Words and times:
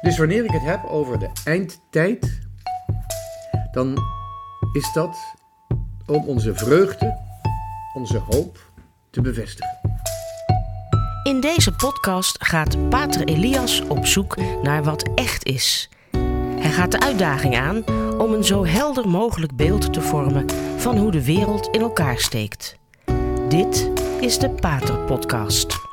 Dus 0.00 0.18
wanneer 0.18 0.44
ik 0.44 0.50
het 0.50 0.62
heb 0.62 0.84
over 0.84 1.18
de 1.18 1.30
eindtijd, 1.44 2.40
dan 3.72 3.98
is 4.72 4.92
dat 4.92 5.16
om 6.06 6.24
onze 6.24 6.54
vreugde, 6.54 7.18
onze 7.94 8.18
hoop 8.18 8.70
te 9.10 9.20
bevestigen. 9.20 9.78
In 11.22 11.40
deze 11.40 11.72
podcast 11.72 12.44
gaat 12.44 12.88
Pater 12.88 13.24
Elias 13.24 13.80
op 13.80 14.06
zoek 14.06 14.36
naar 14.62 14.84
wat 14.84 15.10
echt 15.14 15.44
is. 15.44 15.90
Hij 16.58 16.70
gaat 16.70 16.92
de 16.92 17.00
uitdaging 17.00 17.56
aan 17.56 17.84
om 18.18 18.32
een 18.32 18.44
zo 18.44 18.64
helder 18.64 19.08
mogelijk 19.08 19.56
beeld 19.56 19.92
te 19.92 20.00
vormen 20.00 20.46
van 20.76 20.96
hoe 20.96 21.10
de 21.10 21.24
wereld 21.24 21.68
in 21.68 21.80
elkaar 21.80 22.18
steekt. 22.18 22.78
Dit 23.48 23.90
is 24.20 24.38
de 24.38 24.50
Pater 24.50 24.98
Podcast. 24.98 25.85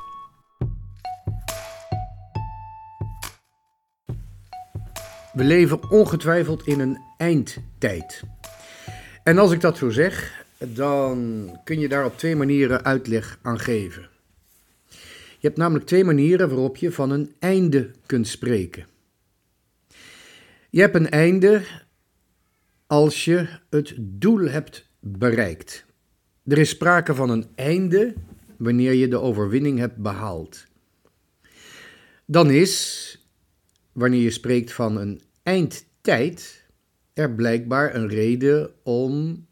We 5.33 5.43
leven 5.43 5.89
ongetwijfeld 5.89 6.67
in 6.67 6.79
een 6.79 6.97
eindtijd. 7.17 8.23
En 9.23 9.37
als 9.37 9.51
ik 9.51 9.61
dat 9.61 9.77
zo 9.77 9.89
zeg, 9.89 10.45
dan 10.57 11.49
kun 11.63 11.79
je 11.79 11.87
daar 11.87 12.05
op 12.05 12.17
twee 12.17 12.35
manieren 12.35 12.83
uitleg 12.83 13.39
aan 13.41 13.59
geven. 13.59 14.09
Je 15.39 15.49
hebt 15.49 15.57
namelijk 15.57 15.85
twee 15.85 16.03
manieren 16.03 16.49
waarop 16.49 16.77
je 16.77 16.91
van 16.91 17.09
een 17.09 17.33
einde 17.39 17.91
kunt 18.05 18.27
spreken. 18.27 18.85
Je 20.69 20.81
hebt 20.81 20.95
een 20.95 21.09
einde 21.09 21.61
als 22.87 23.25
je 23.25 23.47
het 23.69 23.93
doel 23.97 24.47
hebt 24.47 24.89
bereikt. 24.99 25.85
Er 26.45 26.57
is 26.57 26.69
sprake 26.69 27.15
van 27.15 27.29
een 27.29 27.47
einde 27.55 28.13
wanneer 28.57 28.93
je 28.93 29.07
de 29.07 29.19
overwinning 29.19 29.79
hebt 29.79 29.97
behaald. 29.97 30.65
Dan 32.25 32.49
is, 32.49 33.17
wanneer 33.93 34.21
je 34.21 34.31
spreekt 34.31 34.73
van 34.73 34.97
een 34.97 35.21
eindtijd, 35.43 36.63
er 37.13 37.31
blijkbaar 37.31 37.95
een 37.95 38.07
reden 38.07 38.73
om 38.83 39.45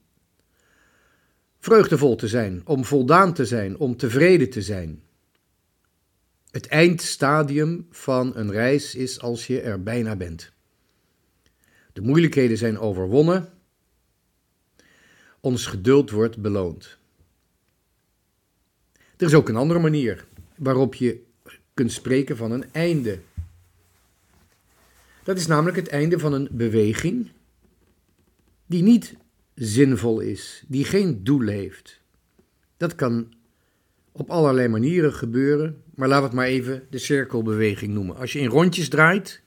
vreugdevol 1.59 2.16
te 2.16 2.28
zijn, 2.28 2.61
om 2.66 2.86
voldaan 2.86 3.33
te 3.33 3.45
zijn, 3.45 3.78
om 3.78 3.98
tevreden 3.98 4.50
te 4.50 4.61
zijn. 4.61 5.03
Het 6.52 6.67
eindstadium 6.67 7.88
van 7.89 8.36
een 8.36 8.52
reis 8.52 8.95
is 8.95 9.22
als 9.22 9.48
je 9.48 9.61
er 9.61 9.83
bijna 9.83 10.16
bent. 10.16 10.52
De 11.94 12.02
moeilijkheden 12.02 12.58
zijn 12.58 12.80
overwonnen. 12.80 13.50
Ons 15.39 15.66
geduld 15.66 16.09
wordt 16.09 16.38
beloond. 16.38 16.98
Er 19.17 19.28
is 19.28 19.33
ook 19.33 19.50
een 19.50 19.55
andere 19.55 19.80
manier 19.80 20.26
waarop 20.55 20.95
je 20.95 21.23
kunt 21.73 21.92
spreken 21.92 22.38
van 22.38 22.52
een 22.52 22.66
einde. 22.72 23.20
Dat 25.23 25.38
is 25.38 25.47
namelijk 25.47 25.77
het 25.77 25.88
einde 25.88 26.19
van 26.19 26.33
een 26.33 26.47
beweging 26.52 27.31
die 28.66 28.83
niet 28.83 29.16
zinvol 29.55 30.19
is, 30.19 30.64
die 30.67 30.86
geen 30.86 31.23
doel 31.23 31.47
heeft. 31.47 32.02
Dat 32.77 32.95
kan 32.95 33.33
op 34.11 34.30
allerlei 34.30 34.67
manieren 34.67 35.14
gebeuren, 35.14 35.83
maar 35.95 36.08
laten 36.08 36.23
we 36.23 36.30
het 36.30 36.38
maar 36.38 36.47
even 36.47 36.88
de 36.89 36.97
cirkelbeweging 36.97 37.94
noemen. 37.94 38.16
Als 38.16 38.33
je 38.33 38.39
in 38.39 38.49
rondjes 38.49 38.89
draait, 38.89 39.42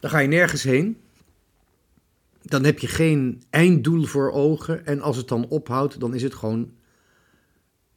dan 0.00 0.10
ga 0.10 0.18
je 0.18 0.28
nergens 0.28 0.62
heen. 0.62 1.00
Dan 2.42 2.64
heb 2.64 2.78
je 2.78 2.86
geen 2.86 3.42
einddoel 3.50 4.04
voor 4.04 4.32
ogen 4.32 4.86
en 4.86 5.00
als 5.00 5.16
het 5.16 5.28
dan 5.28 5.48
ophoudt, 5.48 6.00
dan 6.00 6.14
is 6.14 6.22
het 6.22 6.34
gewoon 6.34 6.72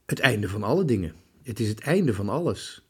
het 0.05 0.19
einde 0.19 0.49
van 0.49 0.63
alle 0.63 0.85
dingen. 0.85 1.13
Het 1.43 1.59
is 1.59 1.67
het 1.67 1.79
einde 1.79 2.13
van 2.13 2.29
alles. 2.29 2.82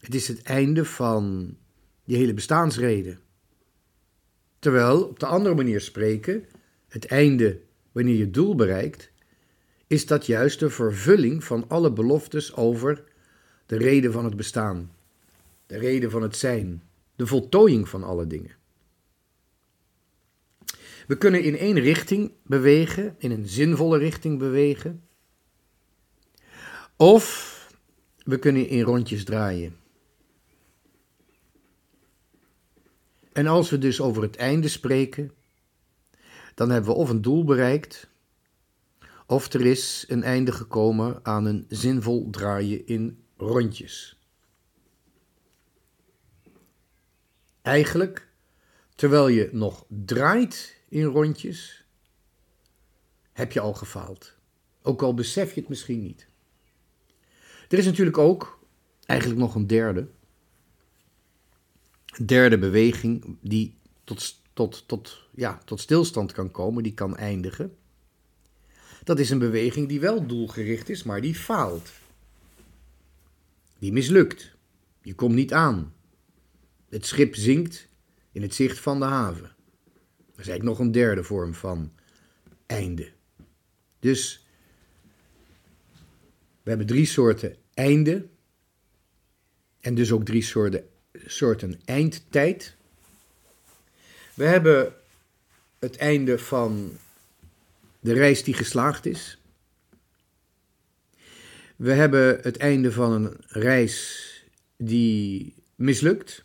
Het 0.00 0.14
is 0.14 0.28
het 0.28 0.42
einde 0.42 0.84
van 0.84 1.56
je 2.04 2.16
hele 2.16 2.34
bestaansreden. 2.34 3.20
Terwijl, 4.58 5.04
op 5.04 5.18
de 5.18 5.26
andere 5.26 5.54
manier 5.54 5.80
spreken, 5.80 6.44
het 6.88 7.06
einde 7.06 7.60
wanneer 7.92 8.16
je 8.16 8.30
doel 8.30 8.54
bereikt, 8.54 9.10
is 9.86 10.06
dat 10.06 10.26
juist 10.26 10.58
de 10.60 10.70
vervulling 10.70 11.44
van 11.44 11.68
alle 11.68 11.92
beloftes 11.92 12.54
over 12.54 13.04
de 13.66 13.76
reden 13.76 14.12
van 14.12 14.24
het 14.24 14.36
bestaan, 14.36 14.92
de 15.66 15.78
reden 15.78 16.10
van 16.10 16.22
het 16.22 16.36
zijn, 16.36 16.82
de 17.16 17.26
voltooiing 17.26 17.88
van 17.88 18.02
alle 18.02 18.26
dingen. 18.26 18.58
We 21.06 21.16
kunnen 21.18 21.42
in 21.42 21.56
één 21.56 21.78
richting 21.78 22.32
bewegen, 22.42 23.14
in 23.18 23.30
een 23.30 23.48
zinvolle 23.48 23.98
richting 23.98 24.38
bewegen, 24.38 25.02
of 26.96 27.48
we 28.24 28.38
kunnen 28.38 28.68
in 28.68 28.82
rondjes 28.82 29.24
draaien. 29.24 29.76
En 33.32 33.46
als 33.46 33.70
we 33.70 33.78
dus 33.78 34.00
over 34.00 34.22
het 34.22 34.36
einde 34.36 34.68
spreken, 34.68 35.30
dan 36.54 36.70
hebben 36.70 36.90
we 36.90 36.96
of 36.96 37.10
een 37.10 37.22
doel 37.22 37.44
bereikt, 37.44 38.08
of 39.26 39.52
er 39.52 39.66
is 39.66 40.04
een 40.08 40.22
einde 40.22 40.52
gekomen 40.52 41.20
aan 41.22 41.44
een 41.44 41.64
zinvol 41.68 42.30
draaien 42.30 42.86
in 42.86 43.24
rondjes. 43.36 44.18
Eigenlijk, 47.62 48.28
terwijl 48.94 49.28
je 49.28 49.48
nog 49.52 49.84
draait 49.88 50.80
in 50.88 51.04
rondjes, 51.04 51.84
heb 53.32 53.52
je 53.52 53.60
al 53.60 53.74
gefaald. 53.74 54.34
Ook 54.82 55.02
al 55.02 55.14
besef 55.14 55.54
je 55.54 55.60
het 55.60 55.68
misschien 55.68 56.02
niet. 56.02 56.26
Er 57.68 57.78
is 57.78 57.84
natuurlijk 57.84 58.18
ook 58.18 58.64
eigenlijk 59.06 59.40
nog 59.40 59.54
een 59.54 59.66
derde. 59.66 60.08
Derde 62.24 62.58
beweging 62.58 63.36
die 63.40 63.78
tot, 64.04 64.42
tot, 64.52 64.84
tot, 64.88 65.28
ja, 65.34 65.60
tot 65.64 65.80
stilstand 65.80 66.32
kan 66.32 66.50
komen, 66.50 66.82
die 66.82 66.94
kan 66.94 67.16
eindigen. 67.16 67.76
Dat 69.04 69.18
is 69.18 69.30
een 69.30 69.38
beweging 69.38 69.88
die 69.88 70.00
wel 70.00 70.26
doelgericht 70.26 70.88
is, 70.88 71.02
maar 71.02 71.20
die 71.20 71.34
faalt. 71.34 71.90
Die 73.78 73.92
mislukt. 73.92 74.56
Je 75.02 75.14
komt 75.14 75.34
niet 75.34 75.52
aan. 75.52 75.94
Het 76.88 77.06
schip 77.06 77.34
zinkt 77.34 77.88
in 78.32 78.42
het 78.42 78.54
zicht 78.54 78.78
van 78.78 78.98
de 78.98 79.04
haven. 79.04 79.42
Dat 80.16 80.38
is 80.38 80.48
eigenlijk 80.48 80.64
nog 80.64 80.78
een 80.78 80.92
derde 80.92 81.24
vorm 81.24 81.54
van 81.54 81.92
einde. 82.66 83.12
Dus 83.98 84.46
we 86.62 86.68
hebben 86.68 86.86
drie 86.86 87.06
soorten 87.06 87.56
einde. 87.74 88.28
En 89.80 89.94
dus 89.94 90.12
ook 90.12 90.24
drie 90.24 90.42
soorten, 90.42 90.89
soorten 91.12 91.80
eindtijd. 91.84 92.76
We 94.34 94.44
hebben 94.44 94.94
het 95.78 95.96
einde 95.96 96.38
van 96.38 96.98
de 98.00 98.12
reis 98.12 98.44
die 98.44 98.54
geslaagd 98.54 99.06
is. 99.06 99.38
We 101.76 101.92
hebben 101.92 102.38
het 102.42 102.56
einde 102.56 102.92
van 102.92 103.12
een 103.12 103.36
reis 103.46 104.26
die 104.76 105.54
mislukt. 105.74 106.44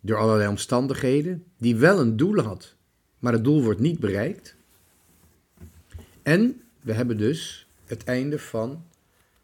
Door 0.00 0.18
allerlei 0.18 0.48
omstandigheden, 0.48 1.44
die 1.58 1.76
wel 1.76 2.00
een 2.00 2.16
doel 2.16 2.40
had, 2.40 2.74
maar 3.18 3.32
het 3.32 3.44
doel 3.44 3.62
wordt 3.62 3.80
niet 3.80 3.98
bereikt. 3.98 4.56
En 6.22 6.62
we 6.80 6.92
hebben 6.92 7.18
dus 7.18 7.66
het 7.84 8.04
einde 8.04 8.38
van 8.38 8.84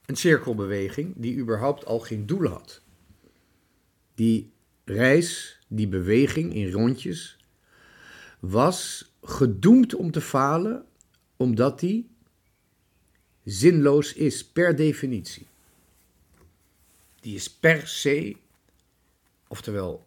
een 0.06 0.16
cirkelbeweging 0.16 1.14
die 1.16 1.38
überhaupt 1.38 1.84
al 1.84 2.00
geen 2.00 2.26
doel 2.26 2.46
had. 2.46 2.81
Die 4.14 4.50
reis, 4.84 5.58
die 5.68 5.88
beweging 5.88 6.54
in 6.54 6.72
rondjes, 6.72 7.36
was 8.40 9.12
gedoemd 9.22 9.94
om 9.94 10.10
te 10.10 10.20
falen, 10.20 10.84
omdat 11.36 11.80
die 11.80 12.10
zinloos 13.44 14.12
is 14.12 14.44
per 14.44 14.76
definitie. 14.76 15.46
Die 17.20 17.34
is 17.34 17.50
per 17.50 17.86
se, 17.86 18.36
oftewel 19.48 20.06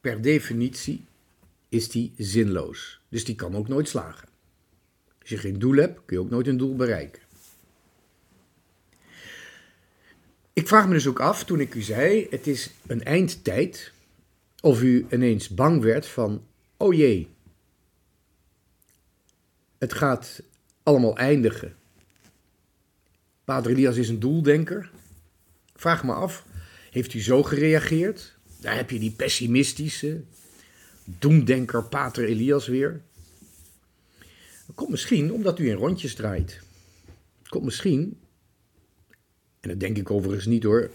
per 0.00 0.20
definitie, 0.22 1.04
is 1.68 1.88
die 1.88 2.12
zinloos. 2.16 3.00
Dus 3.08 3.24
die 3.24 3.34
kan 3.34 3.56
ook 3.56 3.68
nooit 3.68 3.88
slagen. 3.88 4.28
Als 5.20 5.30
je 5.30 5.38
geen 5.38 5.58
doel 5.58 5.76
hebt, 5.76 6.00
kun 6.04 6.16
je 6.16 6.22
ook 6.22 6.30
nooit 6.30 6.46
een 6.46 6.56
doel 6.56 6.76
bereiken. 6.76 7.22
Ik 10.52 10.68
vraag 10.68 10.86
me 10.86 10.92
dus 10.92 11.06
ook 11.06 11.20
af, 11.20 11.44
toen 11.44 11.60
ik 11.60 11.74
u 11.74 11.82
zei, 11.82 12.26
het 12.30 12.46
is 12.46 12.70
een 12.86 13.04
eindtijd, 13.04 13.92
of 14.60 14.82
u 14.82 15.06
ineens 15.10 15.48
bang 15.48 15.82
werd 15.82 16.06
van, 16.06 16.46
oh 16.76 16.94
jee, 16.94 17.28
het 19.78 19.92
gaat 19.92 20.42
allemaal 20.82 21.16
eindigen. 21.16 21.74
Pater 23.44 23.70
Elias 23.70 23.96
is 23.96 24.08
een 24.08 24.20
doeldenker. 24.20 24.90
Vraag 25.74 26.04
me 26.04 26.12
af, 26.12 26.46
heeft 26.90 27.14
u 27.14 27.22
zo 27.22 27.42
gereageerd? 27.42 28.36
Daar 28.60 28.76
heb 28.76 28.90
je 28.90 28.98
die 28.98 29.10
pessimistische 29.10 30.22
doemdenker 31.04 31.84
Pater 31.84 32.24
Elias 32.24 32.66
weer. 32.66 33.00
Dat 34.66 34.74
komt 34.74 34.90
misschien 34.90 35.32
omdat 35.32 35.58
u 35.58 35.68
in 35.68 35.76
rondjes 35.76 36.14
draait. 36.14 36.60
Het 37.38 37.48
komt 37.48 37.64
misschien 37.64 38.20
en 39.62 39.68
dat 39.68 39.80
denk 39.80 39.96
ik 39.96 40.10
overigens 40.10 40.46
niet 40.46 40.62
hoor, 40.62 40.90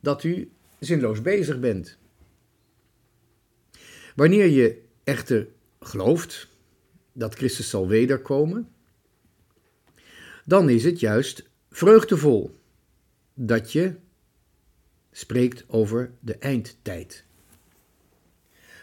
dat 0.00 0.24
u 0.24 0.50
zinloos 0.78 1.22
bezig 1.22 1.60
bent. 1.60 1.98
Wanneer 4.14 4.46
je 4.46 4.82
echter 5.04 5.48
gelooft 5.80 6.48
dat 7.12 7.34
Christus 7.34 7.70
zal 7.70 7.88
wederkomen, 7.88 8.68
dan 10.44 10.68
is 10.68 10.84
het 10.84 11.00
juist 11.00 11.48
vreugdevol 11.70 12.58
dat 13.34 13.72
je 13.72 13.94
spreekt 15.12 15.64
over 15.68 16.10
de 16.20 16.36
eindtijd. 16.36 17.24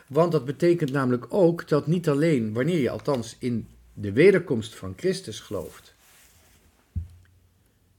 Want 0.07 0.31
dat 0.31 0.45
betekent 0.45 0.91
namelijk 0.91 1.33
ook 1.33 1.67
dat 1.67 1.87
niet 1.87 2.09
alleen 2.09 2.53
wanneer 2.53 2.79
je 2.79 2.89
althans 2.89 3.35
in 3.39 3.67
de 3.93 4.11
wederkomst 4.11 4.75
van 4.75 4.93
Christus 4.97 5.39
gelooft, 5.39 5.92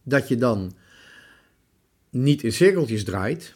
dat 0.04 0.28
je 0.28 0.36
dan 0.36 0.72
niet 2.10 2.42
in 2.42 2.52
cirkeltjes 2.52 3.04
draait, 3.04 3.54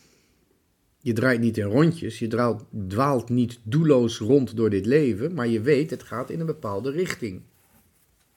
je 1.00 1.12
draait 1.12 1.40
niet 1.40 1.56
in 1.56 1.64
rondjes, 1.64 2.18
je 2.18 2.56
dwaalt, 2.88 3.28
niet 3.28 3.58
doelloos 3.62 4.18
rond 4.18 4.56
door 4.56 4.70
dit 4.70 4.86
leven, 4.86 5.34
maar 5.34 5.48
je 5.48 5.60
weet 5.60 5.90
het 5.90 6.02
gaat 6.02 6.30
in 6.30 6.40
een 6.40 6.46
bepaalde 6.46 6.90
richting. 6.90 7.42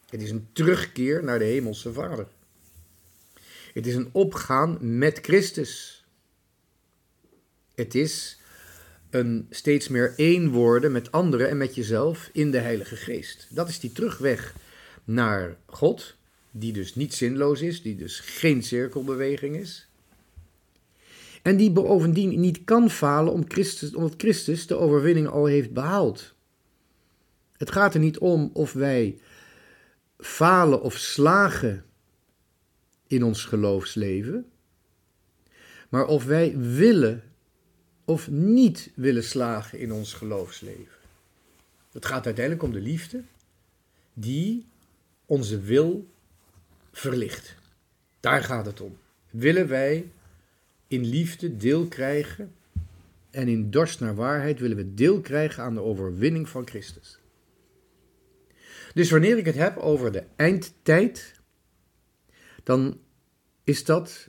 Het 0.10 0.22
is 0.22 0.32
een 0.32 0.48
terugkeer 0.54 1.24
naar 1.24 1.40
de 1.40 1.46
Hemelse 1.46 1.94
Vader. 1.94 2.28
Het 3.74 3.88
is 3.88 3.96
een 3.96 4.10
opgaan 4.12 4.98
met 4.98 5.20
Christus. 5.22 6.06
Het 7.76 7.96
is 7.96 8.40
een 9.10 9.48
steeds 9.50 9.88
meer 9.88 10.14
één 10.16 10.50
worden 10.50 10.92
met 10.92 11.12
anderen 11.12 11.50
en 11.50 11.58
met 11.58 11.76
jezelf 11.76 12.30
in 12.34 12.52
de 12.52 12.60
Heilige 12.60 12.96
Geest. 12.96 13.48
Dat 13.50 13.70
is 13.70 13.80
die 13.80 13.92
terugweg 13.92 14.56
naar 15.04 15.58
God, 15.66 16.16
die 16.52 16.74
dus 16.74 16.96
niet 16.96 17.14
zinloos 17.14 17.62
is, 17.62 17.82
die 17.82 17.96
dus 17.96 18.20
geen 18.20 18.64
cirkelbeweging 18.64 19.56
is. 19.56 19.88
En 21.42 21.58
die 21.58 21.72
bovendien 21.72 22.40
niet 22.40 22.64
kan 22.64 22.90
falen 22.90 23.34
om 23.34 23.44
Christus, 23.48 23.96
omdat 23.96 24.14
Christus 24.18 24.68
de 24.68 24.78
overwinning 24.78 25.28
al 25.28 25.46
heeft 25.46 25.72
behaald. 25.72 26.34
Het 27.58 27.72
gaat 27.72 27.94
er 27.94 28.00
niet 28.00 28.18
om 28.18 28.50
of 28.54 28.74
wij 28.74 29.20
falen 30.18 30.82
of 30.82 30.98
slagen 30.98 31.86
in 33.08 33.24
ons 33.24 33.46
geloofsleven, 33.46 34.46
maar 35.90 36.06
of 36.06 36.26
wij 36.26 36.58
willen 36.58 37.24
of 38.06 38.30
niet 38.30 38.92
willen 38.96 39.24
slagen 39.24 39.80
in 39.80 39.92
ons 39.92 40.14
geloofsleven. 40.14 41.00
Het 41.92 42.06
gaat 42.06 42.26
uiteindelijk 42.26 42.66
om 42.66 42.72
de 42.72 42.82
liefde 42.82 43.24
die 44.14 44.66
onze 45.26 45.60
wil 45.60 46.08
verlicht. 46.92 47.56
Daar 48.20 48.44
gaat 48.44 48.66
het 48.66 48.82
om. 48.82 48.98
Willen 49.30 49.68
wij 49.68 50.12
in 50.88 51.06
liefde 51.06 51.58
deel 51.58 51.88
krijgen 51.88 52.56
en 53.30 53.48
in 53.48 53.72
dorst 53.72 54.00
naar 54.00 54.16
waarheid 54.16 54.60
willen 54.60 54.78
we 54.78 54.94
deel 54.94 55.22
krijgen 55.22 55.64
aan 55.64 55.74
de 55.74 55.82
overwinning 55.82 56.50
van 56.50 56.68
Christus. 56.68 57.20
Dus 58.94 59.10
wanneer 59.10 59.38
ik 59.38 59.46
het 59.46 59.56
heb 59.56 59.78
over 59.78 60.12
de 60.12 60.24
eindtijd, 60.36 61.40
dan 62.64 63.00
is 63.64 63.86
dat 63.86 64.28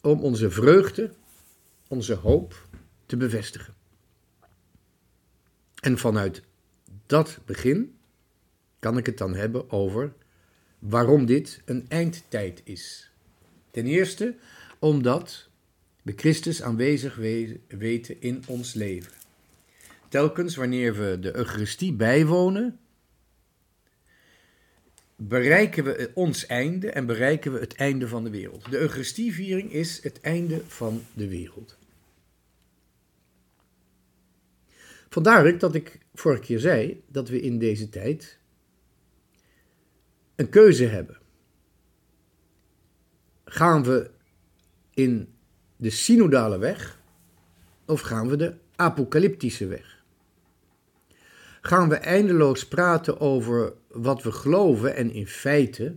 om 0.00 0.20
onze 0.20 0.50
vreugde, 0.50 1.12
onze 1.88 2.14
hoop 2.14 2.68
te 3.06 3.16
bevestigen. 3.16 3.74
En 5.80 5.98
vanuit 5.98 6.42
dat 7.06 7.38
begin 7.44 7.98
kan 8.78 8.98
ik 8.98 9.06
het 9.06 9.18
dan 9.18 9.34
hebben 9.34 9.70
over 9.70 10.12
waarom 10.88 11.26
dit 11.26 11.60
een 11.64 11.84
eindtijd 11.88 12.60
is. 12.64 13.10
Ten 13.70 13.86
eerste 13.86 14.34
omdat 14.78 15.48
we 16.02 16.12
Christus 16.16 16.62
aanwezig 16.62 17.16
weten 17.68 18.20
in 18.20 18.42
ons 18.46 18.74
leven. 18.74 19.12
Telkens 20.08 20.56
wanneer 20.56 20.94
we 20.96 21.18
de 21.20 21.36
Eucharistie 21.36 21.92
bijwonen, 21.92 22.78
bereiken 25.16 25.84
we 25.84 26.10
ons 26.14 26.46
einde 26.46 26.90
en 26.90 27.06
bereiken 27.06 27.52
we 27.52 27.58
het 27.58 27.74
einde 27.74 28.08
van 28.08 28.24
de 28.24 28.30
wereld. 28.30 28.70
De 28.70 28.78
Eucharistieviering 28.78 29.72
is 29.72 30.02
het 30.02 30.20
einde 30.20 30.62
van 30.66 31.02
de 31.12 31.28
wereld. 31.28 31.76
Vandaar 35.08 35.42
dat 35.60 35.74
ik 35.74 35.98
vorige 36.14 36.42
keer 36.42 36.58
zei 36.58 37.02
dat 37.06 37.28
we 37.28 37.40
in 37.40 37.58
deze 37.58 37.88
tijd 37.88 38.38
een 40.36 40.48
keuze 40.48 40.84
hebben. 40.84 41.18
Gaan 43.44 43.82
we 43.82 44.10
in 44.94 45.34
de 45.76 45.90
synodale 45.90 46.58
weg 46.58 47.00
of 47.86 48.00
gaan 48.00 48.28
we 48.28 48.36
de 48.36 48.54
apocalyptische 48.76 49.66
weg? 49.66 50.02
Gaan 51.60 51.88
we 51.88 51.94
eindeloos 51.94 52.68
praten 52.68 53.20
over 53.20 53.72
wat 53.88 54.22
we 54.22 54.32
geloven 54.32 54.94
en 54.94 55.10
in 55.10 55.26
feite 55.26 55.96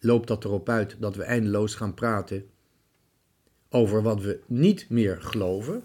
loopt 0.00 0.28
dat 0.28 0.44
erop 0.44 0.68
uit 0.68 0.96
dat 0.98 1.16
we 1.16 1.22
eindeloos 1.22 1.74
gaan 1.74 1.94
praten 1.94 2.46
over 3.68 4.02
wat 4.02 4.20
we 4.20 4.40
niet 4.46 4.86
meer 4.88 5.22
geloven? 5.22 5.82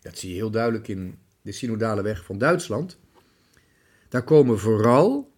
Dat 0.00 0.18
zie 0.18 0.30
je 0.30 0.36
heel 0.36 0.50
duidelijk 0.50 0.88
in 0.88 1.18
de 1.42 1.52
synodale 1.52 2.02
weg 2.02 2.24
van 2.24 2.38
Duitsland. 2.38 2.98
Daar 4.08 4.24
komen 4.24 4.58
vooral 4.58 5.30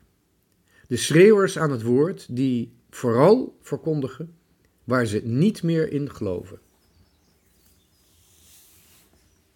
de 0.88 0.96
schreeuwers 0.96 1.58
aan 1.58 1.70
het 1.70 1.82
woord 1.82 2.26
die 2.36 2.72
vooral 2.90 3.58
verkondigen 3.62 4.36
waar 4.84 5.06
ze 5.06 5.20
niet 5.24 5.62
meer 5.62 5.92
in 5.92 6.10
geloven. 6.10 6.60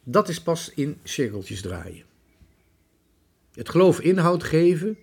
Dat 0.04 0.28
is 0.28 0.42
pas 0.42 0.70
in 0.74 0.98
cirkeltjes 1.02 1.60
draaien. 1.60 2.04
Het 3.52 3.68
geloof 3.68 4.00
inhoud 4.00 4.42
geven 4.42 4.98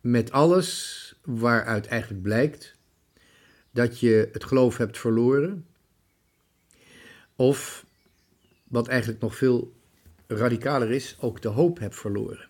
met 0.00 0.32
alles 0.32 1.14
waaruit 1.24 1.86
eigenlijk 1.86 2.22
blijkt 2.22 2.76
dat 3.70 4.00
je 4.00 4.28
het 4.32 4.44
geloof 4.44 4.76
hebt 4.76 4.98
verloren. 4.98 5.66
Of, 7.36 7.86
wat 8.64 8.88
eigenlijk 8.88 9.20
nog 9.20 9.36
veel 9.36 9.72
radicaler 10.26 10.90
is, 10.90 11.16
ook 11.20 11.42
de 11.42 11.48
hoop 11.48 11.78
hebt 11.78 11.96
verloren. 11.96 12.49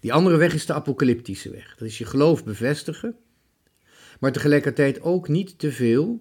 Die 0.00 0.12
andere 0.12 0.36
weg 0.36 0.54
is 0.54 0.66
de 0.66 0.72
apocalyptische 0.72 1.50
weg. 1.50 1.74
Dat 1.78 1.88
is 1.88 1.98
je 1.98 2.04
geloof 2.04 2.44
bevestigen, 2.44 3.16
maar 4.20 4.32
tegelijkertijd 4.32 5.02
ook 5.02 5.28
niet 5.28 5.58
te 5.58 5.72
veel 5.72 6.20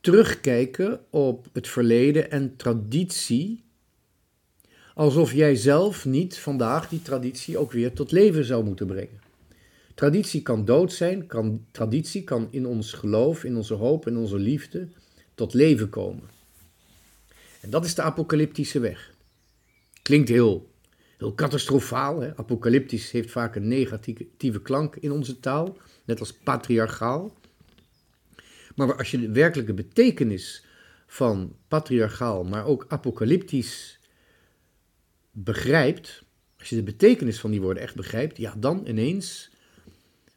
terugkijken 0.00 1.00
op 1.10 1.46
het 1.52 1.68
verleden 1.68 2.30
en 2.30 2.56
traditie, 2.56 3.64
alsof 4.94 5.32
jij 5.32 5.54
zelf 5.54 6.04
niet 6.04 6.38
vandaag 6.38 6.88
die 6.88 7.02
traditie 7.02 7.58
ook 7.58 7.72
weer 7.72 7.92
tot 7.92 8.12
leven 8.12 8.44
zou 8.44 8.64
moeten 8.64 8.86
brengen. 8.86 9.20
Traditie 9.94 10.42
kan 10.42 10.64
dood 10.64 10.92
zijn, 10.92 11.26
kan, 11.26 11.66
traditie 11.70 12.24
kan 12.24 12.48
in 12.50 12.66
ons 12.66 12.92
geloof, 12.92 13.44
in 13.44 13.56
onze 13.56 13.74
hoop, 13.74 14.06
in 14.06 14.16
onze 14.16 14.38
liefde 14.38 14.88
tot 15.34 15.54
leven 15.54 15.88
komen. 15.88 16.28
En 17.60 17.70
dat 17.70 17.84
is 17.84 17.94
de 17.94 18.02
apocalyptische 18.02 18.80
weg. 18.80 19.14
Klinkt 20.02 20.28
heel, 20.28 20.70
heel 21.16 21.34
catastrofaal. 21.34 22.20
Hè? 22.20 22.36
Apocalyptisch 22.36 23.10
heeft 23.10 23.30
vaak 23.30 23.56
een 23.56 23.68
negatieve 23.68 24.62
klank 24.62 24.96
in 24.96 25.12
onze 25.12 25.40
taal, 25.40 25.76
net 26.04 26.20
als 26.20 26.32
patriarchaal. 26.32 27.34
Maar 28.74 28.96
als 28.96 29.10
je 29.10 29.20
de 29.20 29.32
werkelijke 29.32 29.74
betekenis 29.74 30.64
van 31.06 31.56
patriarchaal, 31.68 32.44
maar 32.44 32.66
ook 32.66 32.84
apocalyptisch 32.88 34.00
begrijpt, 35.30 36.24
als 36.58 36.68
je 36.68 36.76
de 36.76 36.82
betekenis 36.82 37.40
van 37.40 37.50
die 37.50 37.60
woorden 37.60 37.82
echt 37.82 37.94
begrijpt, 37.94 38.36
ja, 38.36 38.54
dan 38.58 38.82
ineens 38.86 39.50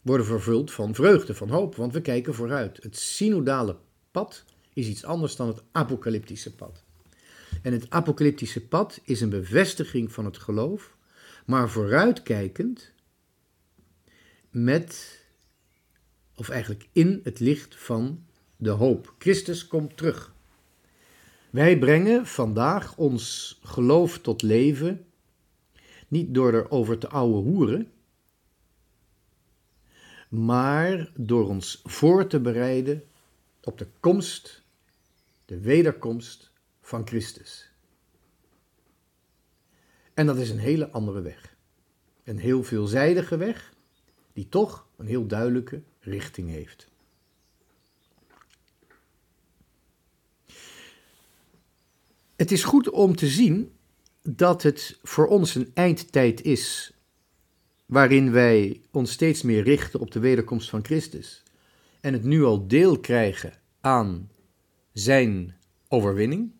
worden 0.01 0.25
vervuld 0.25 0.71
van 0.71 0.95
vreugde, 0.95 1.35
van 1.35 1.49
hoop, 1.49 1.75
want 1.75 1.93
we 1.93 2.01
kijken 2.01 2.33
vooruit. 2.33 2.83
Het 2.83 2.97
synodale 2.97 3.77
pad 4.11 4.45
is 4.73 4.87
iets 4.87 5.05
anders 5.05 5.35
dan 5.35 5.47
het 5.47 5.63
apocalyptische 5.71 6.55
pad. 6.55 6.83
En 7.61 7.73
het 7.73 7.89
apocalyptische 7.89 8.67
pad 8.67 8.99
is 9.03 9.21
een 9.21 9.29
bevestiging 9.29 10.11
van 10.11 10.25
het 10.25 10.37
geloof, 10.37 10.97
maar 11.45 11.69
vooruitkijkend 11.69 12.91
met, 14.49 15.19
of 16.35 16.49
eigenlijk 16.49 16.87
in 16.91 17.19
het 17.23 17.39
licht 17.39 17.75
van 17.75 18.23
de 18.55 18.69
hoop. 18.69 19.15
Christus 19.17 19.67
komt 19.67 19.97
terug. 19.97 20.33
Wij 21.49 21.79
brengen 21.79 22.25
vandaag 22.25 22.97
ons 22.97 23.59
geloof 23.63 24.19
tot 24.19 24.41
leven, 24.41 25.05
niet 26.07 26.33
door 26.33 26.53
erover 26.53 26.97
te 26.97 27.07
ouwe 27.07 27.41
hoeren, 27.41 27.91
maar 30.29 31.11
door 31.15 31.47
ons 31.47 31.81
voor 31.83 32.27
te 32.27 32.39
bereiden 32.39 33.03
op 33.61 33.77
de 33.77 33.87
komst, 33.99 34.63
de 35.45 35.59
wederkomst 35.59 36.48
van 36.89 37.07
Christus. 37.07 37.71
En 40.13 40.25
dat 40.25 40.37
is 40.37 40.49
een 40.49 40.59
hele 40.59 40.89
andere 40.89 41.21
weg. 41.21 41.55
Een 42.23 42.37
heel 42.37 42.63
veelzijdige 42.63 43.37
weg, 43.37 43.73
die 44.33 44.49
toch 44.49 44.87
een 44.97 45.07
heel 45.07 45.27
duidelijke 45.27 45.81
richting 45.99 46.49
heeft. 46.49 46.87
Het 52.35 52.51
is 52.51 52.63
goed 52.63 52.89
om 52.89 53.15
te 53.15 53.27
zien 53.27 53.71
dat 54.21 54.63
het 54.63 54.99
voor 55.03 55.27
ons 55.27 55.55
een 55.55 55.71
eindtijd 55.73 56.41
is, 56.41 56.93
waarin 57.85 58.31
wij 58.31 58.81
ons 58.91 59.11
steeds 59.11 59.41
meer 59.41 59.63
richten 59.63 59.99
op 59.99 60.11
de 60.11 60.19
wederkomst 60.19 60.69
van 60.69 60.85
Christus 60.85 61.43
en 62.01 62.13
het 62.13 62.23
nu 62.23 62.43
al 62.43 62.67
deel 62.67 62.99
krijgen 62.99 63.53
aan 63.81 64.31
zijn 64.93 65.55
overwinning. 65.87 66.57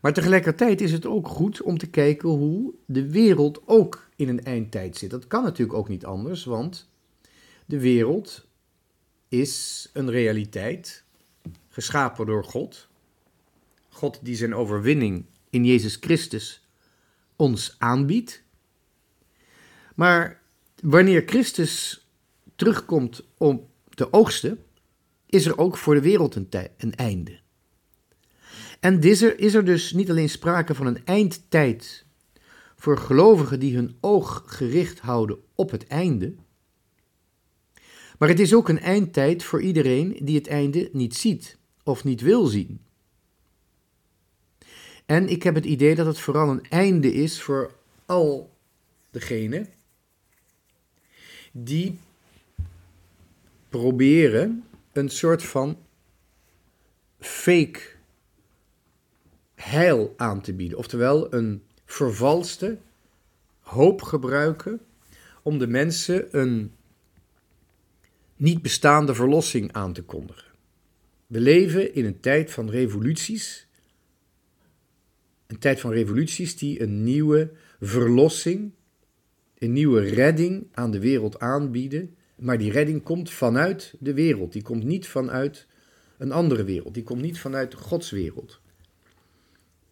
Maar 0.00 0.12
tegelijkertijd 0.12 0.80
is 0.80 0.92
het 0.92 1.06
ook 1.06 1.28
goed 1.28 1.62
om 1.62 1.78
te 1.78 1.90
kijken 1.90 2.28
hoe 2.28 2.74
de 2.86 3.10
wereld 3.10 3.62
ook 3.64 4.08
in 4.16 4.28
een 4.28 4.44
eindtijd 4.44 4.96
zit. 4.96 5.10
Dat 5.10 5.26
kan 5.26 5.42
natuurlijk 5.42 5.78
ook 5.78 5.88
niet 5.88 6.04
anders, 6.04 6.44
want 6.44 6.88
de 7.66 7.80
wereld 7.80 8.46
is 9.28 9.88
een 9.92 10.10
realiteit, 10.10 11.04
geschapen 11.68 12.26
door 12.26 12.44
God. 12.44 12.88
God 13.88 14.18
die 14.22 14.36
zijn 14.36 14.54
overwinning 14.54 15.24
in 15.50 15.64
Jezus 15.64 15.96
Christus 16.00 16.66
ons 17.36 17.74
aanbiedt. 17.78 18.42
Maar 19.94 20.40
wanneer 20.82 21.22
Christus 21.26 22.06
terugkomt 22.56 23.24
om 23.36 23.68
te 23.88 24.12
oogsten, 24.12 24.64
is 25.26 25.46
er 25.46 25.58
ook 25.58 25.76
voor 25.76 25.94
de 25.94 26.00
wereld 26.00 26.34
een, 26.34 26.48
een 26.76 26.94
einde. 26.94 27.39
En 28.80 29.00
is 29.00 29.22
er, 29.22 29.38
is 29.38 29.54
er 29.54 29.64
dus 29.64 29.92
niet 29.92 30.10
alleen 30.10 30.28
sprake 30.28 30.74
van 30.74 30.86
een 30.86 31.04
eindtijd 31.04 32.04
voor 32.76 32.98
gelovigen 32.98 33.60
die 33.60 33.74
hun 33.74 33.96
oog 34.00 34.42
gericht 34.46 35.00
houden 35.00 35.38
op 35.54 35.70
het 35.70 35.86
einde, 35.86 36.34
maar 38.18 38.28
het 38.28 38.40
is 38.40 38.54
ook 38.54 38.68
een 38.68 38.80
eindtijd 38.80 39.42
voor 39.44 39.62
iedereen 39.62 40.18
die 40.22 40.36
het 40.36 40.46
einde 40.46 40.88
niet 40.92 41.16
ziet 41.16 41.58
of 41.84 42.04
niet 42.04 42.20
wil 42.20 42.46
zien. 42.46 42.80
En 45.06 45.28
ik 45.28 45.42
heb 45.42 45.54
het 45.54 45.64
idee 45.64 45.94
dat 45.94 46.06
het 46.06 46.18
vooral 46.18 46.50
een 46.50 46.68
einde 46.68 47.12
is 47.12 47.42
voor 47.42 47.74
al 48.06 48.56
degenen 49.10 49.68
die 51.52 51.98
proberen 53.68 54.64
een 54.92 55.08
soort 55.08 55.42
van 55.42 55.78
fake 57.18 57.80
heil 59.60 60.14
aan 60.16 60.40
te 60.40 60.52
bieden. 60.52 60.78
Oftewel 60.78 61.34
een 61.34 61.62
vervalste 61.84 62.78
hoop 63.60 64.02
gebruiken 64.02 64.80
om 65.42 65.58
de 65.58 65.66
mensen 65.66 66.38
een 66.38 66.72
niet 68.36 68.62
bestaande 68.62 69.14
verlossing 69.14 69.72
aan 69.72 69.92
te 69.92 70.02
kondigen. 70.02 70.48
We 71.26 71.40
leven 71.40 71.94
in 71.94 72.04
een 72.04 72.20
tijd 72.20 72.50
van 72.50 72.70
revoluties. 72.70 73.66
Een 75.46 75.58
tijd 75.58 75.80
van 75.80 75.92
revoluties 75.92 76.56
die 76.56 76.82
een 76.82 77.02
nieuwe 77.02 77.50
verlossing, 77.80 78.72
een 79.58 79.72
nieuwe 79.72 80.00
redding 80.00 80.66
aan 80.72 80.90
de 80.90 80.98
wereld 80.98 81.38
aanbieden. 81.38 82.14
Maar 82.36 82.58
die 82.58 82.72
redding 82.72 83.02
komt 83.02 83.30
vanuit 83.30 83.94
de 83.98 84.14
wereld. 84.14 84.52
Die 84.52 84.62
komt 84.62 84.84
niet 84.84 85.08
vanuit 85.08 85.66
een 86.18 86.32
andere 86.32 86.64
wereld. 86.64 86.94
Die 86.94 87.02
komt 87.02 87.22
niet 87.22 87.38
vanuit 87.38 87.74
Gods 87.74 88.10
wereld. 88.10 88.60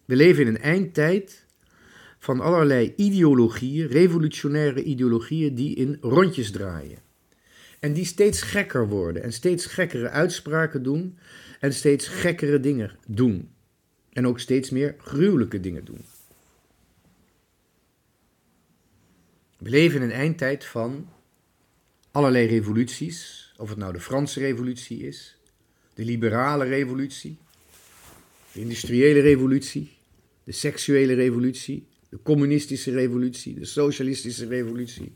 We 0.09 0.15
leven 0.15 0.41
in 0.41 0.47
een 0.47 0.61
eindtijd 0.61 1.45
van 2.19 2.39
allerlei 2.39 2.93
ideologieën, 2.95 3.87
revolutionaire 3.87 4.83
ideologieën 4.83 5.55
die 5.55 5.75
in 5.75 5.97
rondjes 6.01 6.51
draaien. 6.51 6.97
En 7.79 7.93
die 7.93 8.05
steeds 8.05 8.41
gekker 8.41 8.87
worden 8.87 9.23
en 9.23 9.33
steeds 9.33 9.65
gekkere 9.65 10.09
uitspraken 10.09 10.83
doen 10.83 11.17
en 11.59 11.73
steeds 11.73 12.07
gekkere 12.07 12.59
dingen 12.59 12.97
doen. 13.07 13.49
En 14.13 14.27
ook 14.27 14.39
steeds 14.39 14.69
meer 14.69 14.95
gruwelijke 14.97 15.59
dingen 15.59 15.85
doen. 15.85 16.05
We 19.57 19.69
leven 19.69 20.01
in 20.01 20.05
een 20.05 20.15
eindtijd 20.15 20.65
van 20.65 21.09
allerlei 22.11 22.47
revoluties, 22.47 23.51
of 23.57 23.69
het 23.69 23.77
nou 23.77 23.93
de 23.93 23.99
Franse 23.99 24.39
revolutie 24.39 25.07
is, 25.07 25.37
de 25.93 26.05
liberale 26.05 26.65
revolutie, 26.65 27.37
de 28.51 28.59
industriële 28.59 29.19
revolutie, 29.19 29.97
de 30.49 30.55
seksuele 30.55 31.13
revolutie, 31.13 31.87
de 32.09 32.21
communistische 32.21 32.91
revolutie, 32.91 33.53
de 33.53 33.65
socialistische 33.65 34.47
revolutie. 34.47 35.13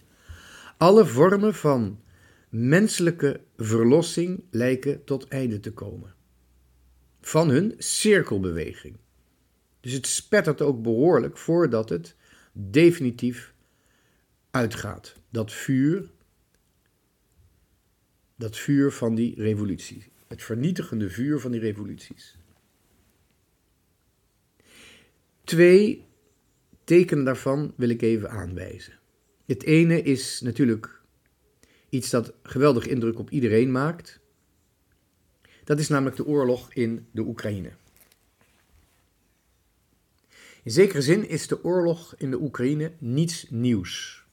Alle 0.77 1.05
vormen 1.05 1.53
van 1.53 1.99
menselijke 2.49 3.41
verlossing 3.57 4.43
lijken 4.51 5.03
tot 5.03 5.27
einde 5.27 5.59
te 5.59 5.71
komen. 5.71 6.13
Van 7.21 7.49
hun 7.49 7.73
cirkelbeweging. 7.77 8.95
Dus 9.79 9.93
het 9.93 10.07
spettert 10.07 10.61
ook 10.61 10.81
behoorlijk 10.81 11.37
voordat 11.37 11.89
het 11.89 12.15
definitief 12.51 13.53
uitgaat. 14.51 15.15
Dat 15.29 15.51
vuur, 15.51 16.09
dat 18.35 18.57
vuur 18.57 18.91
van 18.91 19.15
die 19.15 19.35
revolutie. 19.35 20.03
Het 20.27 20.43
vernietigende 20.43 21.09
vuur 21.09 21.39
van 21.39 21.51
die 21.51 21.61
revoluties. 21.61 22.35
Twee 25.53 26.05
tekenen 26.83 27.23
daarvan 27.23 27.73
wil 27.75 27.89
ik 27.89 28.01
even 28.01 28.29
aanwijzen. 28.29 28.99
Het 29.45 29.63
ene 29.63 30.01
is 30.01 30.41
natuurlijk 30.41 31.01
iets 31.89 32.09
dat 32.09 32.33
geweldig 32.43 32.87
indruk 32.87 33.19
op 33.19 33.29
iedereen 33.29 33.71
maakt. 33.71 34.19
Dat 35.63 35.79
is 35.79 35.87
namelijk 35.87 36.15
de 36.15 36.25
oorlog 36.25 36.73
in 36.73 37.07
de 37.11 37.21
Oekraïne. 37.21 37.71
In 40.63 40.71
zekere 40.71 41.01
zin 41.01 41.29
is 41.29 41.47
de 41.47 41.63
oorlog 41.63 42.15
in 42.17 42.31
de 42.31 42.41
Oekraïne 42.41 42.91
niets 42.97 43.49
nieuws. 43.49 44.23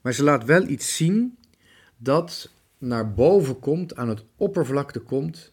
Maar 0.00 0.12
ze 0.12 0.22
laat 0.22 0.44
wel 0.44 0.66
iets 0.66 0.96
zien 0.96 1.38
dat 1.96 2.50
naar 2.78 3.14
boven 3.14 3.58
komt, 3.58 3.96
aan 3.96 4.08
het 4.08 4.24
oppervlakte 4.36 5.00
komt 5.00 5.52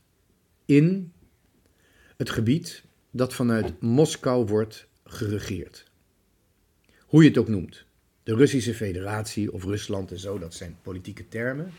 in 0.66 1.14
het 2.18 2.30
gebied 2.30 2.86
dat 3.18 3.34
vanuit 3.34 3.82
Moskou 3.82 4.46
wordt 4.46 4.88
geregeerd. 5.06 5.86
Hoe 7.06 7.24
je 7.24 7.30
het 7.30 7.38
ook 7.38 7.48
noemt. 7.48 7.86
De 8.24 8.36
Russische 8.36 8.74
Federatie 8.74 9.54
of 9.54 9.64
Rusland 9.64 10.12
en 10.12 10.20
zo, 10.20 10.40
dat 10.40 10.54
zijn 10.54 10.78
politieke 10.82 11.28
termen. 11.28 11.72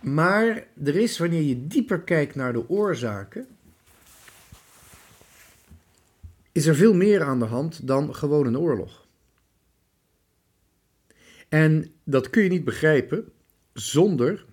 Maar 0.00 0.66
er 0.84 0.96
is, 0.96 1.18
wanneer 1.18 1.42
je 1.42 1.66
dieper 1.66 2.00
kijkt 2.00 2.34
naar 2.34 2.52
de 2.52 2.68
oorzaken, 2.68 3.46
is 6.52 6.66
er 6.66 6.74
veel 6.74 6.94
meer 6.94 7.22
aan 7.22 7.38
de 7.38 7.44
hand 7.44 7.86
dan 7.86 8.14
gewoon 8.14 8.46
een 8.46 8.58
oorlog. 8.58 9.06
En 11.48 11.92
dat 12.04 12.30
kun 12.30 12.42
je 12.42 12.48
niet 12.48 12.64
begrijpen 12.64 13.32
zonder 13.72 14.44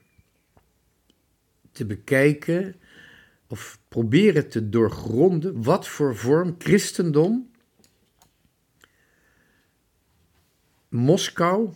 te 1.72 1.86
bekijken 1.86 2.76
of 3.48 3.80
proberen 3.88 4.50
te 4.50 4.70
doorgronden 4.70 5.64
wat 5.64 5.88
voor 5.88 6.16
vorm 6.16 6.56
christendom 6.58 7.52
Moskou 10.90 11.70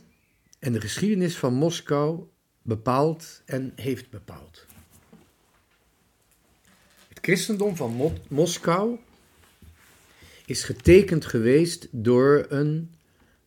en 0.60 0.74
de 0.74 0.82
geschiedenis 0.82 1.38
van 1.38 1.54
Moskou 1.54 2.24
bepaalt 2.62 3.42
en 3.46 3.72
heeft 3.76 4.10
bepaald. 4.10 4.66
Het 7.08 7.18
christendom 7.22 7.76
van 7.76 8.14
Moskou 8.28 9.00
is 10.46 10.64
getekend 10.64 11.26
geweest 11.26 11.88
door 11.92 12.46
een 12.50 12.94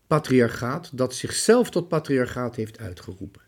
patriarchaat 0.06 0.90
dat 0.92 1.14
zichzelf 1.14 1.70
tot 1.70 1.88
patriarchaat 1.88 2.56
heeft 2.56 2.78
uitgeroepen. 2.78 3.42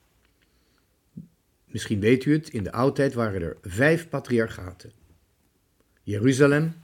Misschien 1.74 2.00
weet 2.00 2.24
u 2.24 2.32
het, 2.32 2.48
in 2.48 2.62
de 2.62 2.72
oudheid 2.72 3.14
waren 3.14 3.42
er 3.42 3.56
vijf 3.62 4.08
patriarchaten. 4.08 4.92
Jeruzalem, 6.02 6.74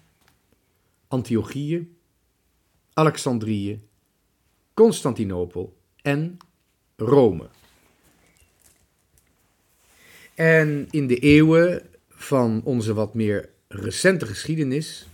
Antiochië, 1.09 1.97
Alexandrië, 2.93 3.81
Constantinopel 4.75 5.77
en 6.03 6.37
Rome. 6.97 7.49
En 10.35 10.87
in 10.91 11.07
de 11.07 11.19
eeuwen 11.19 11.89
van 12.09 12.61
onze 12.65 12.95
wat 12.95 13.15
meer 13.15 13.49
recente 13.69 14.27
geschiedenis, 14.27 15.07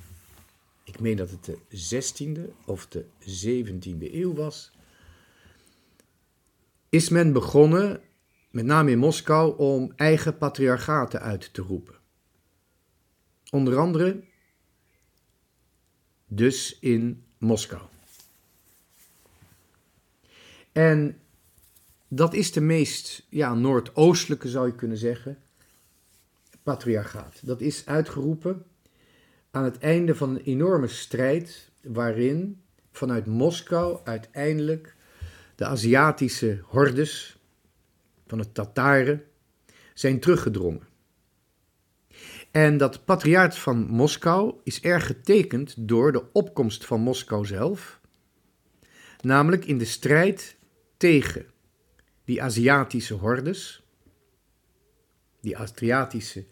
ik 0.84 1.00
meen 1.00 1.16
dat 1.16 1.30
het 1.30 1.44
de 1.44 1.58
16e 1.68 2.64
of 2.64 2.86
de 2.86 3.04
17e 3.20 4.12
eeuw 4.12 4.34
was, 4.34 4.72
is 6.88 7.08
men 7.08 7.32
begonnen, 7.32 8.00
met 8.56 8.64
name 8.64 8.90
in 8.90 8.98
Moskou, 8.98 9.58
om 9.58 9.92
eigen 9.96 10.38
patriarchaten 10.38 11.20
uit 11.20 11.52
te 11.52 11.62
roepen. 11.62 11.94
Onder 13.50 13.78
andere 13.78 14.22
dus 16.26 16.78
in 16.78 17.24
Moskou. 17.38 17.82
En 20.72 21.18
dat 22.08 22.34
is 22.34 22.52
de 22.52 22.60
meest 22.60 23.26
ja, 23.28 23.54
noordoostelijke, 23.54 24.48
zou 24.48 24.66
je 24.66 24.74
kunnen 24.74 24.98
zeggen, 24.98 25.38
patriarchaat. 26.62 27.40
Dat 27.42 27.60
is 27.60 27.86
uitgeroepen 27.86 28.64
aan 29.50 29.64
het 29.64 29.78
einde 29.78 30.14
van 30.14 30.30
een 30.30 30.42
enorme 30.42 30.88
strijd 30.88 31.70
waarin 31.82 32.62
vanuit 32.92 33.26
Moskou 33.26 34.00
uiteindelijk 34.04 34.96
de 35.54 35.64
Aziatische 35.64 36.60
hordes 36.62 37.35
van 38.26 38.38
het 38.38 38.54
Tataren 38.54 39.22
zijn 39.94 40.20
teruggedrongen. 40.20 40.88
En 42.50 42.76
dat 42.76 43.04
patriarch 43.04 43.60
van 43.60 43.86
Moskou 43.86 44.54
is 44.64 44.80
erg 44.80 45.06
getekend 45.06 45.74
door 45.88 46.12
de 46.12 46.32
opkomst 46.32 46.84
van 46.84 47.00
Moskou 47.00 47.46
zelf, 47.46 48.00
namelijk 49.20 49.64
in 49.64 49.78
de 49.78 49.84
strijd 49.84 50.56
tegen 50.96 51.46
die 52.24 52.42
Aziatische 52.42 53.14
hordes, 53.14 53.82
die 55.40 55.56
Aziatische 55.56 56.44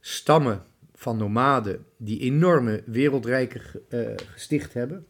stammen 0.00 0.64
van 0.94 1.16
nomaden 1.16 1.86
die 1.96 2.20
enorme 2.20 2.82
wereldrijken 2.86 3.62
uh, 3.88 4.10
gesticht 4.16 4.72
hebben. 4.72 5.06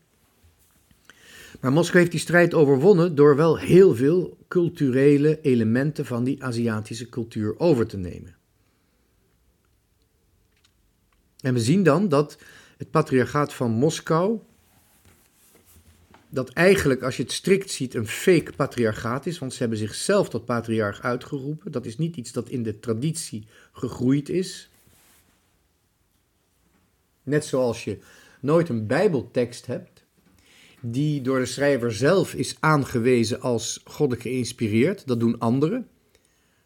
Maar 1.61 1.73
Moskou 1.73 1.99
heeft 1.99 2.11
die 2.11 2.21
strijd 2.21 2.55
overwonnen 2.55 3.15
door 3.15 3.37
wel 3.37 3.59
heel 3.59 3.95
veel 3.95 4.39
culturele 4.49 5.41
elementen 5.41 6.07
van 6.07 6.25
die 6.25 6.45
Aziatische 6.45 7.09
cultuur 7.09 7.59
over 7.59 7.87
te 7.87 7.97
nemen. 7.97 8.37
En 11.41 11.55
we 11.55 11.61
zien 11.61 11.83
dan 11.83 12.09
dat 12.09 12.39
het 12.77 12.91
patriarchaat 12.91 13.55
van 13.55 13.71
Moskou, 13.71 14.39
dat 16.29 16.51
eigenlijk 16.51 17.03
als 17.03 17.17
je 17.17 17.23
het 17.23 17.33
strikt 17.33 17.71
ziet 17.71 17.95
een 17.95 18.07
fake 18.07 18.53
patriarchaat 18.57 19.27
is, 19.27 19.39
want 19.39 19.53
ze 19.53 19.59
hebben 19.59 19.79
zichzelf 19.79 20.29
tot 20.29 20.45
patriarch 20.45 21.01
uitgeroepen. 21.01 21.73
Dat 21.73 21.87
is 21.87 21.99
niet 21.99 22.17
iets 22.17 22.33
dat 22.33 22.49
in 22.49 22.63
de 22.63 22.79
traditie 22.79 23.47
gegroeid 23.73 24.29
is. 24.29 24.71
Net 27.23 27.45
zoals 27.45 27.85
je 27.85 27.99
nooit 28.41 28.69
een 28.69 28.87
Bijbeltekst 28.87 29.67
hebt 29.67 30.00
die 30.81 31.23
door 31.23 31.39
de 31.39 31.47
schrijver 31.47 31.93
zelf 31.93 32.35
is 32.35 32.57
aangewezen 32.61 33.41
als 33.41 33.81
goddelijk 33.85 34.23
geïnspireerd. 34.23 35.07
Dat 35.07 35.21
doen 35.21 35.39
anderen. 35.39 35.89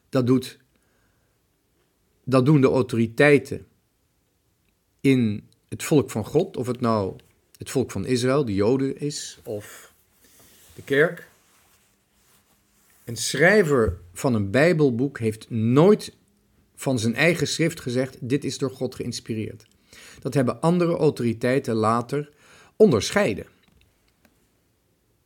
Dat, 0.09 0.27
doet, 0.27 0.59
dat 2.25 2.45
doen 2.45 2.61
de 2.61 2.67
autoriteiten 2.67 3.67
in 5.01 5.49
het 5.69 5.83
volk 5.83 6.11
van 6.11 6.25
God, 6.25 6.57
of 6.57 6.67
het 6.67 6.81
nou 6.81 7.17
het 7.59 7.71
volk 7.71 7.91
van 7.91 8.07
Israël, 8.07 8.45
de 8.45 8.55
Joden 8.55 8.99
is, 9.01 9.39
of 9.43 9.93
de 10.75 10.83
kerk. 10.83 11.29
Een 13.05 13.17
schrijver 13.17 13.99
van 14.13 14.35
een 14.35 14.51
Bijbelboek 14.51 15.19
heeft 15.19 15.51
nooit 15.51 16.17
van 16.75 16.99
zijn 16.99 17.15
eigen 17.15 17.47
schrift 17.47 17.81
gezegd: 17.81 18.17
dit 18.21 18.45
is 18.45 18.59
door 18.59 18.71
God 18.71 18.95
geïnspireerd. 18.95 19.67
Dat 20.21 20.35
hebben 20.35 20.61
andere 20.61 20.97
autoriteiten 20.97 21.75
later 21.75 22.31
onderscheiden. 22.77 23.47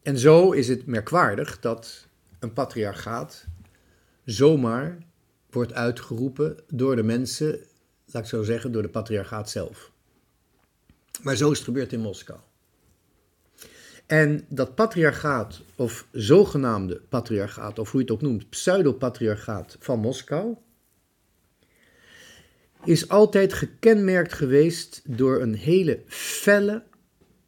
En 0.08 0.18
zo 0.18 0.50
is 0.50 0.68
het 0.68 0.86
merkwaardig 0.86 1.60
dat 1.60 2.06
een 2.38 2.52
patriarchaat 2.52 3.44
zomaar 4.24 4.98
wordt 5.50 5.72
uitgeroepen 5.72 6.56
door 6.68 6.96
de 6.96 7.02
mensen 7.02 7.58
laat 8.06 8.22
ik 8.22 8.28
zo 8.28 8.42
zeggen, 8.42 8.72
door 8.72 8.82
de 8.82 8.88
patriarchaat 8.88 9.50
zelf. 9.50 9.90
Maar 11.22 11.36
zo 11.36 11.50
is 11.50 11.56
het 11.56 11.66
gebeurd 11.66 11.92
in 11.92 12.00
Moskou. 12.00 12.38
En 14.06 14.44
dat 14.48 14.74
patriarchaat, 14.74 15.60
of 15.76 16.06
zogenaamde 16.12 17.00
patriarchaat, 17.08 17.78
of 17.78 17.90
hoe 17.90 18.00
je 18.00 18.06
het 18.06 18.14
ook 18.16 18.22
noemt, 18.22 18.48
pseudopatriarchaat 18.48 19.76
van 19.80 19.98
Moskou, 19.98 20.56
is 22.84 23.08
altijd 23.08 23.52
gekenmerkt 23.52 24.32
geweest 24.32 25.02
door 25.04 25.40
een 25.40 25.54
hele 25.54 26.02
felle, 26.06 26.82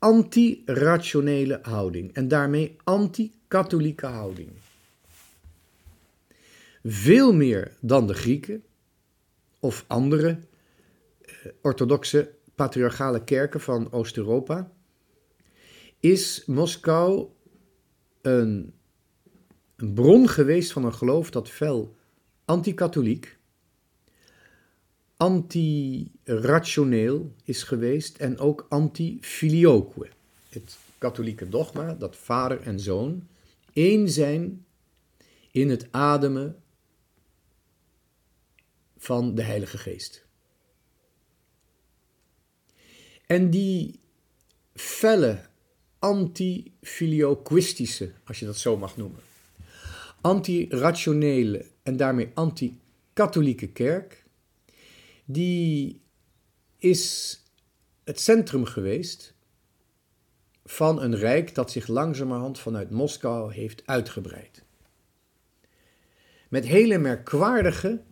anti-rationele 0.00 1.58
houding. 1.62 2.12
En 2.12 2.28
daarmee 2.28 2.76
anti-katholieke 2.84 4.06
houding. 4.06 4.50
Veel 6.84 7.32
meer 7.32 7.76
dan 7.80 8.06
de 8.06 8.14
Grieken 8.14 8.64
of 9.60 9.84
andere 9.86 10.38
orthodoxe 11.62 12.34
patriarchale 12.54 13.24
kerken 13.24 13.60
van 13.60 13.92
Oost-Europa, 13.92 14.70
is 16.00 16.42
Moskou 16.46 17.28
een, 18.22 18.74
een, 19.76 19.94
bron 19.94 20.28
geweest 20.28 20.72
van 20.72 20.84
een 20.84 20.94
geloof 20.94 21.30
dat 21.30 21.48
fel 21.48 21.96
anti-katholiek, 22.44 23.38
anti-rationeel 25.20 27.34
is 27.44 27.62
geweest 27.62 28.16
en 28.16 28.38
ook 28.38 28.66
anti-filioque. 28.68 30.08
Het 30.48 30.78
katholieke 30.98 31.48
dogma 31.48 31.94
dat 31.94 32.16
vader 32.16 32.60
en 32.60 32.80
zoon 32.80 33.26
één 33.72 34.08
zijn 34.08 34.64
in 35.50 35.70
het 35.70 35.88
ademen 35.90 36.62
van 38.96 39.34
de 39.34 39.42
Heilige 39.42 39.78
Geest. 39.78 40.24
En 43.26 43.50
die 43.50 44.00
felle 44.74 45.40
anti-filioquistische, 45.98 48.12
als 48.24 48.38
je 48.38 48.46
dat 48.46 48.56
zo 48.56 48.76
mag 48.76 48.96
noemen, 48.96 49.20
anti-rationele 50.20 51.66
en 51.82 51.96
daarmee 51.96 52.30
anti-katholieke 52.34 53.68
kerk, 53.68 54.20
die 55.32 56.00
is 56.76 57.34
het 58.04 58.20
centrum 58.20 58.64
geweest 58.64 59.34
van 60.64 61.02
een 61.02 61.16
rijk 61.16 61.54
dat 61.54 61.70
zich 61.70 61.86
langzamerhand 61.86 62.58
vanuit 62.58 62.90
Moskou 62.90 63.52
heeft 63.52 63.82
uitgebreid. 63.86 64.62
Met 66.48 66.66
hele 66.66 66.98
merkwaardige 66.98 68.02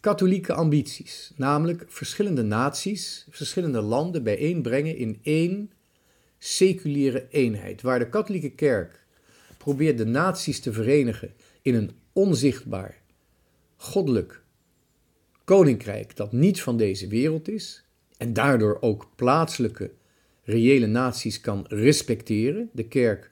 katholieke 0.00 0.52
ambities, 0.52 1.32
namelijk 1.36 1.84
verschillende 1.88 2.42
naties, 2.42 3.26
verschillende 3.30 3.80
landen 3.80 4.22
bijeenbrengen 4.22 4.96
in 4.96 5.18
één 5.22 5.72
seculiere 6.38 7.26
eenheid, 7.30 7.82
waar 7.82 7.98
de 7.98 8.08
katholieke 8.08 8.50
kerk 8.50 9.04
probeert 9.58 9.98
de 9.98 10.06
naties 10.06 10.60
te 10.60 10.72
verenigen 10.72 11.34
in 11.62 11.74
een 11.74 11.90
onzichtbaar, 12.12 13.02
goddelijk 13.76 14.44
koninkrijk 15.46 16.16
dat 16.16 16.32
niet 16.32 16.62
van 16.62 16.76
deze 16.76 17.08
wereld 17.08 17.48
is 17.48 17.84
en 18.16 18.32
daardoor 18.32 18.78
ook 18.80 19.08
plaatselijke, 19.14 19.90
reële 20.44 20.86
naties 20.86 21.40
kan 21.40 21.64
respecteren. 21.68 22.70
De 22.72 22.84
kerk 22.84 23.30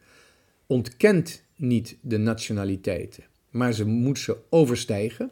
ontkent 0.66 1.42
niet 1.56 1.96
de 2.00 2.18
nationaliteiten, 2.18 3.24
maar 3.50 3.72
ze 3.72 3.86
moet 3.86 4.18
ze 4.18 4.36
overstijgen. 4.48 5.30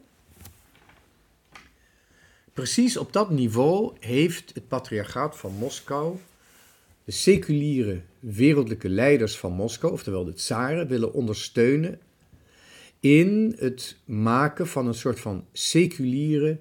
Precies 2.53 2.97
op 2.97 3.12
dat 3.12 3.31
niveau 3.31 3.92
heeft 4.01 4.55
het 4.55 4.68
patriarchaat 4.68 5.38
van 5.38 5.53
Moskou 5.53 6.16
de 7.05 7.12
seculiere 7.12 8.01
wereldlijke 8.21 8.88
leiders 8.88 9.38
van 9.38 9.53
Moskou, 9.53 9.92
oftewel 9.92 10.25
de 10.25 10.35
tsaren, 10.35 10.88
willen 10.88 11.12
ondersteunen 11.12 12.01
in 13.01 13.57
het 13.59 13.97
maken 14.05 14.66
van 14.66 14.87
een 14.87 14.95
soort 14.95 15.21
van 15.21 15.45
seculiere 15.53 16.59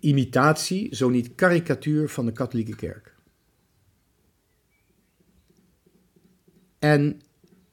imitatie, 0.00 0.94
zo 0.94 1.08
niet 1.08 1.34
karikatuur 1.34 2.08
van 2.08 2.26
de 2.26 2.32
katholieke 2.32 2.76
kerk. 2.76 3.14
En 6.78 7.20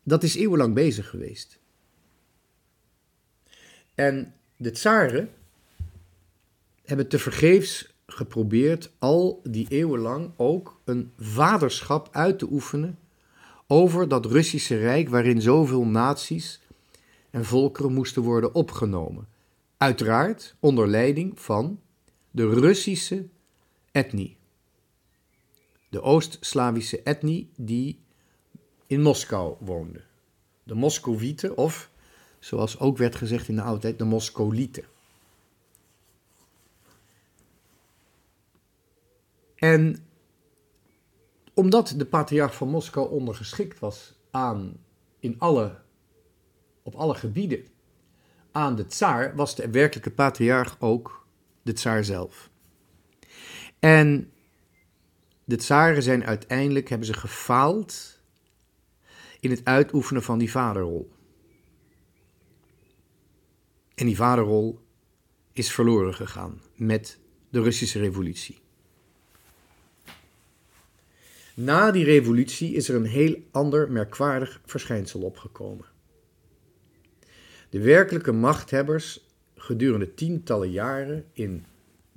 dat 0.03 0.23
is 0.23 0.35
eeuwenlang 0.35 0.73
bezig 0.73 1.09
geweest. 1.09 1.59
En 3.95 4.33
de 4.57 4.71
tsaren 4.71 5.29
hebben 6.83 7.07
tevergeefs 7.07 7.93
geprobeerd 8.05 8.91
al 8.99 9.41
die 9.43 9.67
eeuwen 9.69 9.99
lang 9.99 10.31
ook 10.35 10.81
een 10.83 11.11
vaderschap 11.17 12.09
uit 12.11 12.39
te 12.39 12.47
oefenen 12.51 12.99
over 13.67 14.07
dat 14.07 14.25
Russische 14.25 14.77
Rijk 14.77 15.09
waarin 15.09 15.41
zoveel 15.41 15.85
naties 15.85 16.61
en 17.29 17.45
volkeren 17.45 17.93
moesten 17.93 18.21
worden 18.21 18.53
opgenomen. 18.55 19.27
Uiteraard 19.77 20.55
onder 20.59 20.87
leiding 20.87 21.39
van 21.39 21.79
de 22.35 22.49
Russische 22.49 23.27
etnie. 23.91 24.37
De 25.89 26.01
Oost-Slavische 26.01 27.01
etnie 27.03 27.49
die 27.55 27.99
in 28.87 29.01
Moskou 29.01 29.55
woonde. 29.59 30.01
De 30.63 30.73
Moscovieten 30.73 31.57
of, 31.57 31.89
zoals 32.39 32.79
ook 32.79 32.97
werd 32.97 33.15
gezegd 33.15 33.47
in 33.47 33.55
de 33.55 33.61
oudheid, 33.61 33.97
de 33.97 34.03
Moscolieten. 34.03 34.83
En 39.55 40.05
omdat 41.53 41.93
de 41.97 42.05
patriarch 42.05 42.55
van 42.55 42.69
Moskou 42.69 43.09
ondergeschikt 43.09 43.79
was 43.79 44.13
aan, 44.31 44.77
in 45.19 45.39
alle, 45.39 45.79
op 46.83 46.95
alle 46.95 47.15
gebieden, 47.15 47.65
aan 48.51 48.75
de 48.75 48.85
tsaar, 48.85 49.35
was 49.35 49.55
de 49.55 49.69
werkelijke 49.69 50.11
patriarch 50.11 50.75
ook 50.79 51.22
de 51.63 51.73
tsaar 51.73 52.03
zelf. 52.03 52.49
En 53.79 54.31
de 55.43 55.55
tsaren 55.55 56.03
zijn 56.03 56.25
uiteindelijk, 56.25 56.89
hebben 56.89 57.07
ze 57.07 57.13
gefaald 57.13 58.19
in 59.39 59.49
het 59.49 59.65
uitoefenen 59.65 60.23
van 60.23 60.37
die 60.39 60.51
vaderrol. 60.51 61.11
En 63.95 64.05
die 64.05 64.15
vaderrol 64.15 64.79
is 65.53 65.71
verloren 65.71 66.13
gegaan 66.13 66.61
met 66.75 67.19
de 67.49 67.61
Russische 67.61 67.99
revolutie. 67.99 68.61
Na 71.53 71.91
die 71.91 72.03
revolutie 72.03 72.73
is 72.73 72.89
er 72.89 72.95
een 72.95 73.05
heel 73.05 73.43
ander 73.51 73.91
merkwaardig 73.91 74.61
verschijnsel 74.65 75.21
opgekomen. 75.21 75.85
De 77.69 77.79
werkelijke 77.79 78.31
machthebbers 78.31 79.22
gedurende 79.63 80.13
tientallen 80.13 80.71
jaren 80.71 81.25
in 81.33 81.65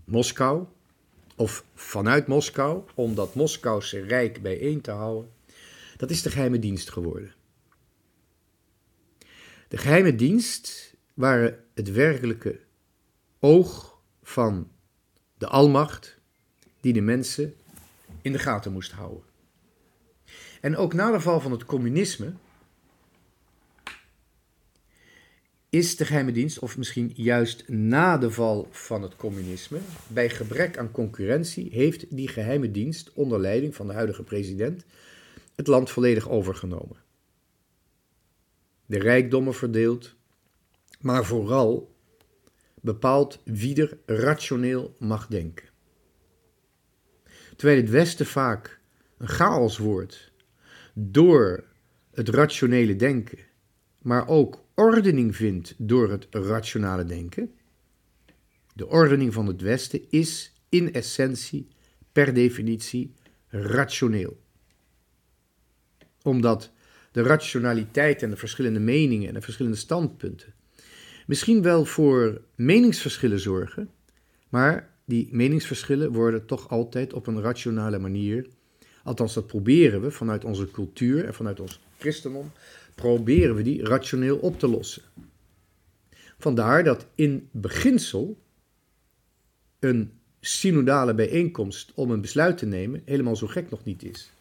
Moskou, 0.04 0.64
of 1.36 1.64
vanuit 1.74 2.26
Moskou, 2.26 2.82
om 2.94 3.14
dat 3.14 3.34
Moskouse 3.34 4.00
rijk 4.00 4.42
bijeen 4.42 4.80
te 4.80 4.90
houden, 4.90 5.32
dat 5.96 6.10
is 6.10 6.22
de 6.22 6.30
geheime 6.30 6.58
dienst 6.58 6.90
geworden. 6.90 7.34
De 9.68 9.76
geheime 9.76 10.14
dienst 10.14 10.94
waren 11.14 11.64
het 11.74 11.92
werkelijke 11.92 12.60
oog 13.38 13.98
van 14.22 14.70
de 15.38 15.46
almacht 15.46 16.18
die 16.80 16.92
de 16.92 17.00
mensen 17.00 17.54
in 18.22 18.32
de 18.32 18.38
gaten 18.38 18.72
moest 18.72 18.92
houden. 18.92 19.24
En 20.60 20.76
ook 20.76 20.94
na 20.94 21.10
de 21.10 21.20
val 21.20 21.40
van 21.40 21.52
het 21.52 21.64
communisme 21.64 22.32
is 25.76 25.96
de 25.96 26.04
geheime 26.04 26.32
dienst, 26.32 26.58
of 26.58 26.76
misschien 26.76 27.12
juist 27.14 27.68
na 27.68 28.18
de 28.18 28.30
val 28.30 28.68
van 28.70 29.02
het 29.02 29.16
communisme, 29.16 29.78
bij 30.08 30.30
gebrek 30.30 30.78
aan 30.78 30.90
concurrentie, 30.90 31.68
heeft 31.72 32.16
die 32.16 32.28
geheime 32.28 32.70
dienst 32.70 33.12
onder 33.14 33.40
leiding 33.40 33.74
van 33.74 33.86
de 33.86 33.92
huidige 33.92 34.22
president 34.22 34.84
het 35.54 35.66
land 35.66 35.90
volledig 35.90 36.28
overgenomen. 36.28 36.96
De 38.86 38.98
rijkdommen 38.98 39.54
verdeeld, 39.54 40.14
maar 41.00 41.24
vooral 41.24 41.94
bepaalt 42.80 43.40
wie 43.44 43.80
er 43.80 43.98
rationeel 44.06 44.94
mag 44.98 45.26
denken. 45.26 45.68
Terwijl 47.56 47.80
het 47.80 47.90
Westen 47.90 48.26
vaak 48.26 48.80
een 49.18 49.28
chaos 49.28 49.78
wordt 49.78 50.32
door 50.92 51.64
het 52.12 52.28
rationele 52.28 52.96
denken, 52.96 53.38
maar 54.02 54.28
ook 54.28 54.64
ordening 54.76 55.36
vindt 55.36 55.74
door 55.78 56.10
het 56.10 56.26
rationale 56.30 57.04
denken. 57.04 57.50
De 58.74 58.88
ordening 58.88 59.32
van 59.32 59.46
het 59.46 59.60
Westen 59.60 60.00
is 60.10 60.52
in 60.68 60.92
essentie, 60.92 61.68
per 62.12 62.34
definitie, 62.34 63.12
rationeel. 63.48 64.40
Omdat 66.22 66.72
de 67.12 67.22
rationaliteit 67.22 68.22
en 68.22 68.30
de 68.30 68.36
verschillende 68.36 68.80
meningen 68.80 69.28
en 69.28 69.34
de 69.34 69.40
verschillende 69.40 69.78
standpunten 69.78 70.54
misschien 71.26 71.62
wel 71.62 71.84
voor 71.84 72.40
meningsverschillen 72.54 73.40
zorgen, 73.40 73.90
maar 74.48 74.90
die 75.04 75.28
meningsverschillen 75.30 76.12
worden 76.12 76.46
toch 76.46 76.68
altijd 76.68 77.12
op 77.12 77.26
een 77.26 77.40
rationale 77.40 77.98
manier, 77.98 78.46
althans 79.02 79.34
dat 79.34 79.46
proberen 79.46 80.00
we 80.00 80.10
vanuit 80.10 80.44
onze 80.44 80.70
cultuur 80.70 81.24
en 81.24 81.34
vanuit 81.34 81.60
ons 81.60 81.80
christendom, 81.98 82.50
proberen 82.96 83.54
we 83.54 83.62
die 83.62 83.84
rationeel 83.84 84.36
op 84.38 84.58
te 84.58 84.68
lossen. 84.68 85.02
Vandaar 86.38 86.84
dat 86.84 87.06
in 87.14 87.48
beginsel 87.52 88.38
een 89.78 90.12
synodale 90.40 91.14
bijeenkomst 91.14 91.92
om 91.94 92.10
een 92.10 92.20
besluit 92.20 92.58
te 92.58 92.66
nemen 92.66 93.02
helemaal 93.04 93.36
zo 93.36 93.46
gek 93.46 93.70
nog 93.70 93.84
niet 93.84 94.02
is. 94.02 94.32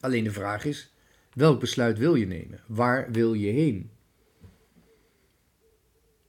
Alleen 0.00 0.24
de 0.24 0.32
vraag 0.32 0.64
is, 0.64 0.92
welk 1.32 1.60
besluit 1.60 1.98
wil 1.98 2.14
je 2.14 2.26
nemen? 2.26 2.60
Waar 2.66 3.10
wil 3.12 3.34
je 3.34 3.50
heen? 3.50 3.90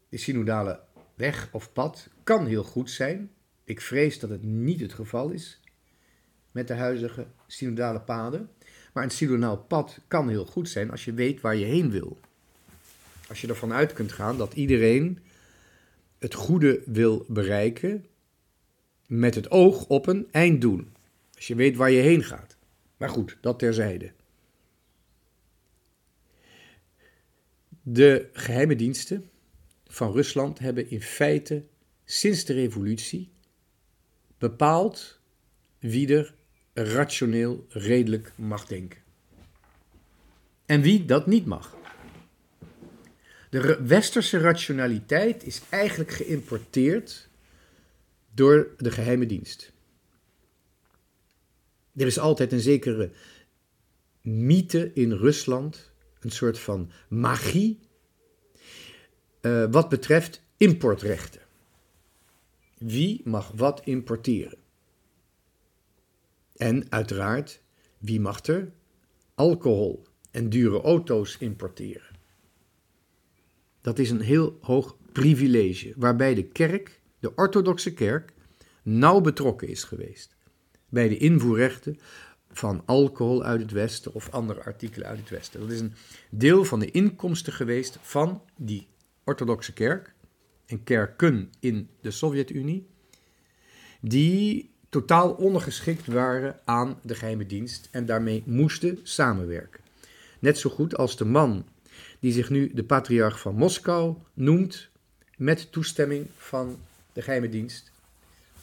De 0.10 0.17
synodale 0.17 0.80
weg 1.15 1.50
of 1.52 1.74
pad 1.74 2.10
kan 2.24 2.45
heel 2.45 2.63
goed 2.63 2.91
zijn. 2.91 3.32
Ik 3.63 3.82
vrees 3.82 4.19
dat 4.19 4.30
het 4.30 4.43
niet 4.43 4.80
het 4.80 4.93
geval 4.93 5.30
is 5.30 5.62
met 6.52 6.67
de 6.67 6.74
huidige 6.74 7.28
synodale 7.48 8.02
paden. 8.02 8.50
Maar 8.93 9.04
een 9.04 9.10
silonaal 9.10 9.58
pad 9.58 9.99
kan 10.08 10.30
heel 10.30 10.45
goed 10.45 10.69
zijn 10.69 10.91
als 10.91 11.06
je 11.06 11.13
weet 11.13 11.41
waar 11.41 11.56
je 11.56 11.65
heen 11.65 11.91
wil. 11.91 12.19
Als 13.28 13.41
je 13.41 13.47
ervan 13.47 13.73
uit 13.73 13.93
kunt 13.93 14.12
gaan 14.12 14.38
dat 14.38 14.54
iedereen 14.54 15.19
het 16.17 16.34
goede 16.34 16.82
wil 16.86 17.25
bereiken 17.28 18.06
met 19.08 19.36
het 19.36 19.52
oog 19.52 19.86
op 19.88 20.08
een 20.08 20.28
einddoel. 20.32 20.84
Als 21.36 21.47
je 21.47 21.56
weet 21.56 21.75
waar 21.75 21.91
je 21.91 22.02
heen 22.02 22.23
gaat. 22.23 22.58
Maar 22.97 23.10
goed, 23.10 23.38
dat 23.41 23.60
terzijde. 23.60 24.12
De 27.82 28.30
geheime 28.34 28.75
diensten 28.75 29.30
van 29.88 30.12
Rusland 30.12 30.60
hebben 30.60 30.89
in 30.89 31.02
feite 31.02 31.63
sinds 32.06 32.45
de 32.45 32.54
revolutie 32.54 33.32
bepaald 34.38 35.19
wie 35.80 36.15
er 36.15 36.36
rationeel 36.73 37.65
redelijk 37.69 38.32
mag 38.36 38.65
denken. 38.65 38.99
En 40.65 40.82
wie 40.82 41.05
dat 41.05 41.27
niet 41.27 41.45
mag. 41.45 41.77
De 43.49 43.84
westerse 43.84 44.38
rationaliteit 44.38 45.43
is 45.43 45.62
eigenlijk 45.69 46.12
geïmporteerd 46.12 47.29
door 48.34 48.67
de 48.77 48.91
geheime 48.91 49.25
dienst. 49.25 49.71
Er 51.95 52.05
is 52.05 52.19
altijd 52.19 52.51
een 52.51 52.60
zekere 52.60 53.12
mythe 54.21 54.91
in 54.93 55.12
Rusland, 55.12 55.91
een 56.19 56.32
soort 56.32 56.60
van 56.60 56.91
magie, 57.08 57.79
uh, 59.41 59.65
wat 59.71 59.89
betreft 59.89 60.41
importrechten. 60.58 61.41
Wie 62.77 63.21
mag 63.23 63.51
wat 63.55 63.82
importeren? 63.84 64.59
En 66.60 66.91
uiteraard, 66.91 67.62
wie 67.98 68.19
mag 68.19 68.45
er 68.45 68.72
alcohol 69.36 70.08
en 70.32 70.50
dure 70.50 70.82
auto's 70.82 71.38
importeren? 71.38 72.15
Dat 73.82 74.00
is 74.00 74.10
een 74.10 74.22
heel 74.22 74.58
hoog 74.62 74.98
privilege, 75.12 75.93
waarbij 75.95 76.36
de 76.36 76.43
kerk, 76.43 77.02
de 77.19 77.36
orthodoxe 77.36 77.93
kerk, 77.93 78.34
nauw 78.84 79.22
betrokken 79.22 79.67
is 79.67 79.84
geweest 79.84 80.36
bij 80.89 81.08
de 81.08 81.17
invoerrechten 81.17 82.00
van 82.52 82.84
alcohol 82.86 83.43
uit 83.43 83.62
het 83.62 83.72
Westen 83.72 84.13
of 84.13 84.30
andere 84.30 84.63
artikelen 84.63 85.08
uit 85.08 85.19
het 85.19 85.30
Westen. 85.30 85.60
Dat 85.60 85.72
is 85.72 85.80
een 85.80 85.93
deel 86.30 86.65
van 86.65 86.80
de 86.80 86.91
inkomsten 86.91 87.54
geweest 87.54 87.98
van 88.02 88.41
die 88.58 88.88
orthodoxe 89.24 89.74
kerk 89.74 90.13
en 90.65 90.84
kerken 90.84 91.52
in 91.60 91.89
de 92.02 92.12
Sovjet-Unie, 92.12 92.88
die 94.02 94.78
totaal 94.89 95.32
ondergeschikt 95.32 96.06
waren 96.08 96.60
aan 96.65 96.99
de 97.02 97.15
geheime 97.15 97.45
dienst 97.45 97.88
en 97.91 98.06
daarmee 98.06 98.43
moesten 98.45 98.99
samenwerken. 99.04 99.82
Net 100.39 100.58
zo 100.58 100.69
goed 100.69 100.97
als 100.97 101.17
de 101.17 101.25
man 101.25 101.65
die 102.19 102.32
zich 102.32 102.49
nu 102.49 102.73
de 102.73 102.84
patriarch 102.84 103.39
van 103.39 103.56
Moskou 103.56 104.15
noemt, 104.34 104.89
met 105.38 105.71
toestemming 105.71 106.28
van 106.38 106.80
de 107.13 107.21
geheime 107.21 107.49
dienst, 107.49 107.91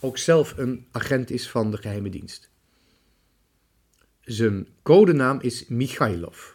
ook 0.01 0.19
zelf 0.19 0.57
een 0.57 0.87
agent 0.91 1.31
is 1.31 1.51
van 1.51 1.71
de 1.71 1.77
geheime 1.77 2.09
dienst. 2.09 2.49
Zijn 4.21 4.69
codenaam 4.83 5.41
is 5.41 5.67
Michailov. 5.69 6.55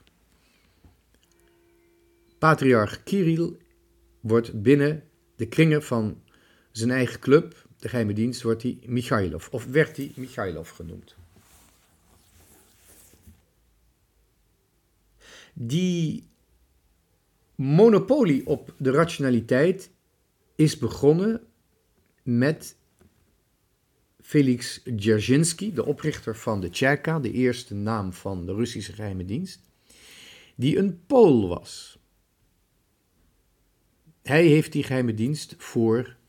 Patriarch 2.37 3.03
Kirill 3.03 3.57
wordt 4.19 4.61
binnen 4.61 5.03
de 5.35 5.47
kringen 5.47 5.83
van 5.83 6.21
zijn 6.71 6.91
eigen 6.91 7.19
club 7.19 7.67
de 7.81 7.89
geheime 7.89 8.13
dienst 8.13 8.41
wordt 8.41 8.63
hij 8.63 8.79
Michailov, 8.85 9.47
of 9.49 9.65
werd 9.65 9.97
hij 9.97 10.11
Michailov 10.15 10.71
genoemd. 10.71 11.15
Die 15.53 16.27
monopolie 17.55 18.47
op 18.47 18.73
de 18.77 18.91
rationaliteit 18.91 19.91
is 20.55 20.77
begonnen 20.77 21.47
met 22.23 22.75
Felix 24.21 24.81
Dzerzhinsky, 24.95 25.73
de 25.73 25.85
oprichter 25.85 26.35
van 26.35 26.59
de 26.61 26.69
Tjerka, 26.69 27.19
de 27.19 27.31
eerste 27.31 27.73
naam 27.73 28.13
van 28.13 28.45
de 28.45 28.53
Russische 28.53 28.93
geheime 28.93 29.25
dienst, 29.25 29.61
die 30.55 30.77
een 30.77 31.05
Pool 31.05 31.47
was. 31.47 31.99
Hij 34.21 34.45
heeft 34.45 34.71
die 34.71 34.83
geheime 34.83 35.13
dienst 35.13 35.55
voor 35.57 36.19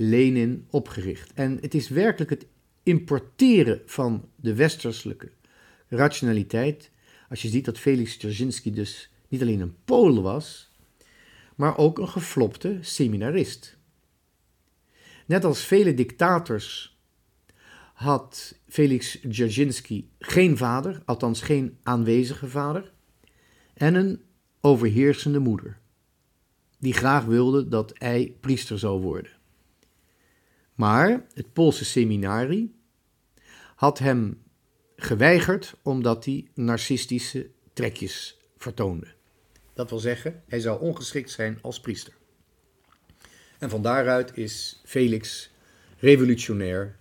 Lenin 0.00 0.66
opgericht. 0.70 1.32
En 1.32 1.58
het 1.60 1.74
is 1.74 1.88
werkelijk 1.88 2.30
het 2.30 2.46
importeren 2.82 3.82
van 3.86 4.28
de 4.36 4.54
westerselijke 4.54 5.30
rationaliteit. 5.88 6.90
Als 7.28 7.42
je 7.42 7.48
ziet 7.48 7.64
dat 7.64 7.78
Felix 7.78 8.16
Dzerzhinsky 8.16 8.72
dus 8.72 9.10
niet 9.28 9.40
alleen 9.40 9.60
een 9.60 9.76
Pool 9.84 10.22
was, 10.22 10.72
maar 11.54 11.76
ook 11.76 11.98
een 11.98 12.08
geflopte 12.08 12.78
seminarist. 12.80 13.76
Net 15.26 15.44
als 15.44 15.64
vele 15.64 15.94
dictators 15.94 16.98
had 17.94 18.58
Felix 18.68 19.18
Dzerzhinsky 19.28 20.04
geen 20.18 20.56
vader, 20.56 21.02
althans 21.04 21.40
geen 21.40 21.78
aanwezige 21.82 22.48
vader, 22.48 22.92
en 23.74 23.94
een 23.94 24.22
overheersende 24.60 25.38
moeder, 25.38 25.78
die 26.78 26.92
graag 26.92 27.24
wilde 27.24 27.68
dat 27.68 27.92
hij 27.94 28.36
priester 28.40 28.78
zou 28.78 29.00
worden. 29.00 29.37
Maar 30.78 31.26
het 31.34 31.52
Poolse 31.52 31.84
seminarie 31.84 32.74
had 33.74 33.98
hem 33.98 34.42
geweigerd 34.96 35.74
omdat 35.82 36.24
hij 36.24 36.46
narcistische 36.54 37.50
trekjes 37.72 38.38
vertoonde. 38.56 39.06
Dat 39.74 39.90
wil 39.90 39.98
zeggen, 39.98 40.42
hij 40.48 40.60
zou 40.60 40.80
ongeschikt 40.80 41.30
zijn 41.30 41.58
als 41.62 41.80
priester. 41.80 42.12
En 43.58 43.70
van 43.70 43.82
daaruit 43.82 44.36
is 44.36 44.80
Felix 44.84 45.50
revolutionair 45.98 46.96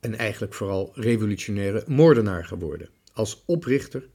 en 0.00 0.14
eigenlijk 0.14 0.54
vooral 0.54 0.90
revolutionaire 0.94 1.84
moordenaar 1.86 2.44
geworden. 2.44 2.88
Als 3.12 3.42
oprichter 3.46 4.08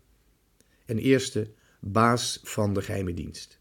en 0.85 0.97
eerste 0.97 1.51
baas 1.79 2.39
van 2.43 2.73
de 2.73 2.81
geheime 2.81 3.13
dienst. 3.13 3.59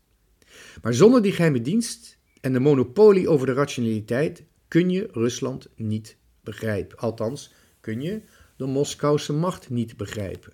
Maar 0.83 0.95
zonder 0.95 1.23
die 1.23 1.33
geheime 1.33 1.61
dienst 1.61 2.19
en 2.41 2.53
de 2.53 2.61
monopolie 2.61 3.29
over 3.29 3.47
de 3.47 3.53
rationaliteit 3.53 4.43
kun 4.73 4.91
je 4.91 5.09
Rusland 5.13 5.69
niet 5.77 6.17
begrijpen. 6.41 6.99
Althans, 6.99 7.55
kun 7.81 8.01
je 8.01 8.23
de 8.57 8.67
Moskouse 8.67 9.33
macht 9.33 9.71
niet 9.71 9.97
begrijpen. 9.97 10.53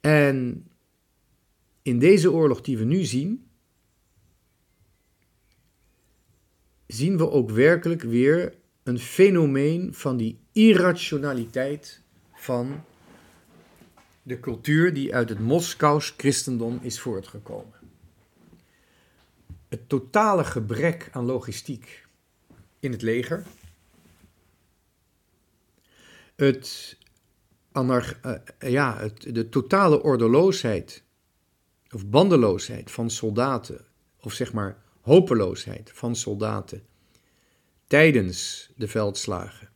En 0.00 0.66
in 1.82 1.98
deze 1.98 2.32
oorlog 2.32 2.60
die 2.60 2.78
we 2.78 2.84
nu 2.84 3.04
zien, 3.04 3.48
zien 6.86 7.16
we 7.16 7.30
ook 7.30 7.50
werkelijk 7.50 8.02
weer 8.02 8.54
een 8.82 8.98
fenomeen 8.98 9.94
van 9.94 10.16
die 10.16 10.38
irrationaliteit 10.52 12.02
van 12.34 12.84
de 14.22 14.40
cultuur 14.40 14.94
die 14.94 15.14
uit 15.14 15.28
het 15.28 15.40
Moskous 15.40 16.14
christendom 16.16 16.78
is 16.82 17.00
voortgekomen. 17.00 17.77
Het 19.68 19.88
totale 19.88 20.44
gebrek 20.44 21.08
aan 21.12 21.24
logistiek 21.24 22.06
in 22.78 22.92
het 22.92 23.02
leger, 23.02 23.44
het, 26.36 26.96
uh, 27.72 28.02
ja, 28.58 28.98
het, 28.98 29.34
de 29.34 29.48
totale 29.48 30.02
ordeloosheid 30.02 31.02
of 31.90 32.06
bandeloosheid 32.06 32.90
van 32.90 33.10
soldaten, 33.10 33.84
of 34.20 34.32
zeg 34.32 34.52
maar 34.52 34.82
hopeloosheid 35.00 35.90
van 35.94 36.16
soldaten 36.16 36.86
tijdens 37.86 38.70
de 38.76 38.88
veldslagen 38.88 39.68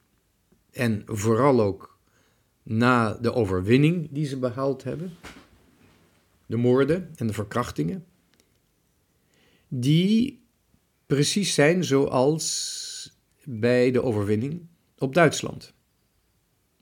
en 0.70 1.02
vooral 1.06 1.60
ook 1.60 1.98
na 2.62 3.14
de 3.14 3.32
overwinning 3.32 4.08
die 4.10 4.26
ze 4.26 4.38
behaald 4.38 4.84
hebben, 4.84 5.12
de 6.46 6.56
moorden 6.56 7.12
en 7.16 7.26
de 7.26 7.32
verkrachtingen, 7.32 8.06
die 9.74 10.42
precies 11.06 11.54
zijn 11.54 11.84
zoals 11.84 13.16
bij 13.44 13.90
de 13.90 14.02
overwinning 14.02 14.66
op 14.98 15.14
Duitsland. 15.14 15.72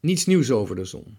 Niets 0.00 0.26
nieuws 0.26 0.50
over 0.50 0.76
de 0.76 0.84
zon. 0.84 1.16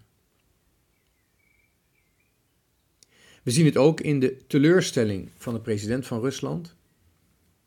We 3.42 3.50
zien 3.50 3.64
het 3.64 3.76
ook 3.76 4.00
in 4.00 4.20
de 4.20 4.46
teleurstelling 4.46 5.30
van 5.36 5.54
de 5.54 5.60
president 5.60 6.06
van 6.06 6.20
Rusland, 6.20 6.76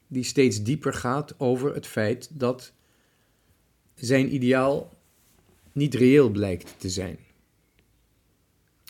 die 0.07 0.23
steeds 0.23 0.63
dieper 0.63 0.93
gaat 0.93 1.39
over 1.39 1.73
het 1.73 1.87
feit 1.87 2.29
dat 2.39 2.73
zijn 3.95 4.33
ideaal 4.33 4.93
niet 5.71 5.93
reëel 5.93 6.29
blijkt 6.29 6.75
te 6.77 6.89
zijn. 6.89 7.17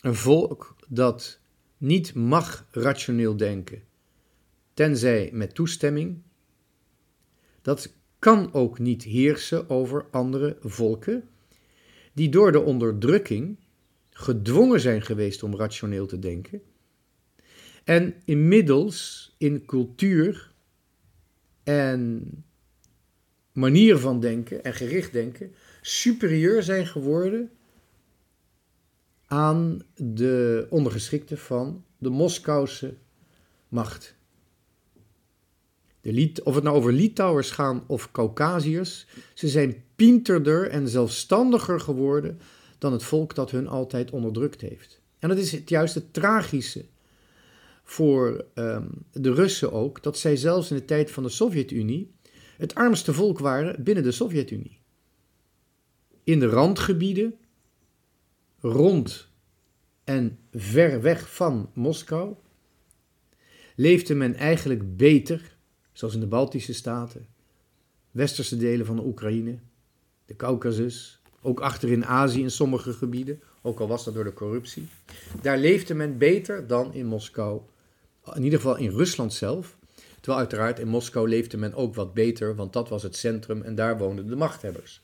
Een 0.00 0.14
volk 0.14 0.76
dat 0.88 1.38
niet 1.76 2.14
mag 2.14 2.66
rationeel 2.70 3.36
denken, 3.36 3.85
tenzij 4.76 5.30
met 5.32 5.54
toestemming, 5.54 6.22
dat 7.62 7.94
kan 8.18 8.52
ook 8.52 8.78
niet 8.78 9.02
heersen 9.02 9.70
over 9.70 10.06
andere 10.10 10.56
volken 10.60 11.28
die 12.12 12.28
door 12.28 12.52
de 12.52 12.60
onderdrukking 12.60 13.56
gedwongen 14.10 14.80
zijn 14.80 15.02
geweest 15.02 15.42
om 15.42 15.56
rationeel 15.56 16.06
te 16.06 16.18
denken 16.18 16.62
en 17.84 18.14
inmiddels 18.24 19.34
in 19.38 19.64
cultuur 19.64 20.52
en 21.62 22.30
manier 23.52 23.98
van 23.98 24.20
denken 24.20 24.64
en 24.64 24.74
gericht 24.74 25.12
denken 25.12 25.54
superieur 25.80 26.62
zijn 26.62 26.86
geworden 26.86 27.50
aan 29.26 29.82
de 29.94 30.66
ondergeschikte 30.70 31.36
van 31.36 31.84
de 31.98 32.10
Moskouse 32.10 32.94
macht. 33.68 34.15
De 36.06 36.40
of 36.44 36.54
het 36.54 36.64
nou 36.64 36.76
over 36.76 36.92
Litouwers 36.92 37.50
gaan 37.50 37.84
of 37.86 38.12
Caucasiërs, 38.12 39.06
ze 39.34 39.48
zijn 39.48 39.82
pinterder 39.96 40.68
en 40.68 40.88
zelfstandiger 40.88 41.80
geworden 41.80 42.40
dan 42.78 42.92
het 42.92 43.02
volk 43.02 43.34
dat 43.34 43.50
hun 43.50 43.68
altijd 43.68 44.10
onderdrukt 44.10 44.60
heeft. 44.60 45.00
En 45.18 45.28
dat 45.28 45.38
is 45.38 45.52
het 45.52 45.68
juist 45.68 45.94
het 45.94 46.12
tragische 46.12 46.84
voor 47.82 48.44
um, 48.54 48.88
de 49.12 49.34
Russen 49.34 49.72
ook, 49.72 50.02
dat 50.02 50.18
zij 50.18 50.36
zelfs 50.36 50.70
in 50.70 50.76
de 50.76 50.84
tijd 50.84 51.10
van 51.10 51.22
de 51.22 51.28
Sovjet-Unie 51.28 52.14
het 52.56 52.74
armste 52.74 53.12
volk 53.14 53.38
waren 53.38 53.84
binnen 53.84 54.04
de 54.04 54.12
Sovjet-Unie. 54.12 54.80
In 56.24 56.40
de 56.40 56.46
randgebieden, 56.46 57.34
rond 58.60 59.28
en 60.04 60.38
ver 60.52 61.02
weg 61.02 61.34
van 61.34 61.70
Moskou, 61.74 62.34
leefde 63.76 64.14
men 64.14 64.34
eigenlijk 64.34 64.96
beter, 64.96 65.55
zoals 65.96 66.14
in 66.14 66.20
de 66.20 66.26
Baltische 66.26 66.74
Staten, 66.74 67.26
westerse 68.10 68.56
delen 68.56 68.86
van 68.86 68.96
de 68.96 69.04
Oekraïne, 69.04 69.58
de 70.24 70.36
Caucasus, 70.36 71.20
ook 71.42 71.60
achter 71.60 71.90
in 71.92 72.04
Azië 72.04 72.40
in 72.40 72.50
sommige 72.50 72.92
gebieden, 72.92 73.42
ook 73.62 73.80
al 73.80 73.88
was 73.88 74.04
dat 74.04 74.14
door 74.14 74.24
de 74.24 74.32
corruptie. 74.32 74.88
Daar 75.42 75.58
leefde 75.58 75.94
men 75.94 76.18
beter 76.18 76.66
dan 76.66 76.94
in 76.94 77.06
Moskou 77.06 77.60
in 78.34 78.42
ieder 78.42 78.58
geval 78.58 78.76
in 78.76 78.90
Rusland 78.90 79.34
zelf. 79.34 79.76
Terwijl 80.14 80.38
uiteraard 80.38 80.78
in 80.78 80.88
Moskou 80.88 81.28
leefde 81.28 81.56
men 81.56 81.74
ook 81.74 81.94
wat 81.94 82.14
beter, 82.14 82.54
want 82.54 82.72
dat 82.72 82.88
was 82.88 83.02
het 83.02 83.16
centrum 83.16 83.62
en 83.62 83.74
daar 83.74 83.98
woonden 83.98 84.26
de 84.26 84.36
machthebbers. 84.36 85.00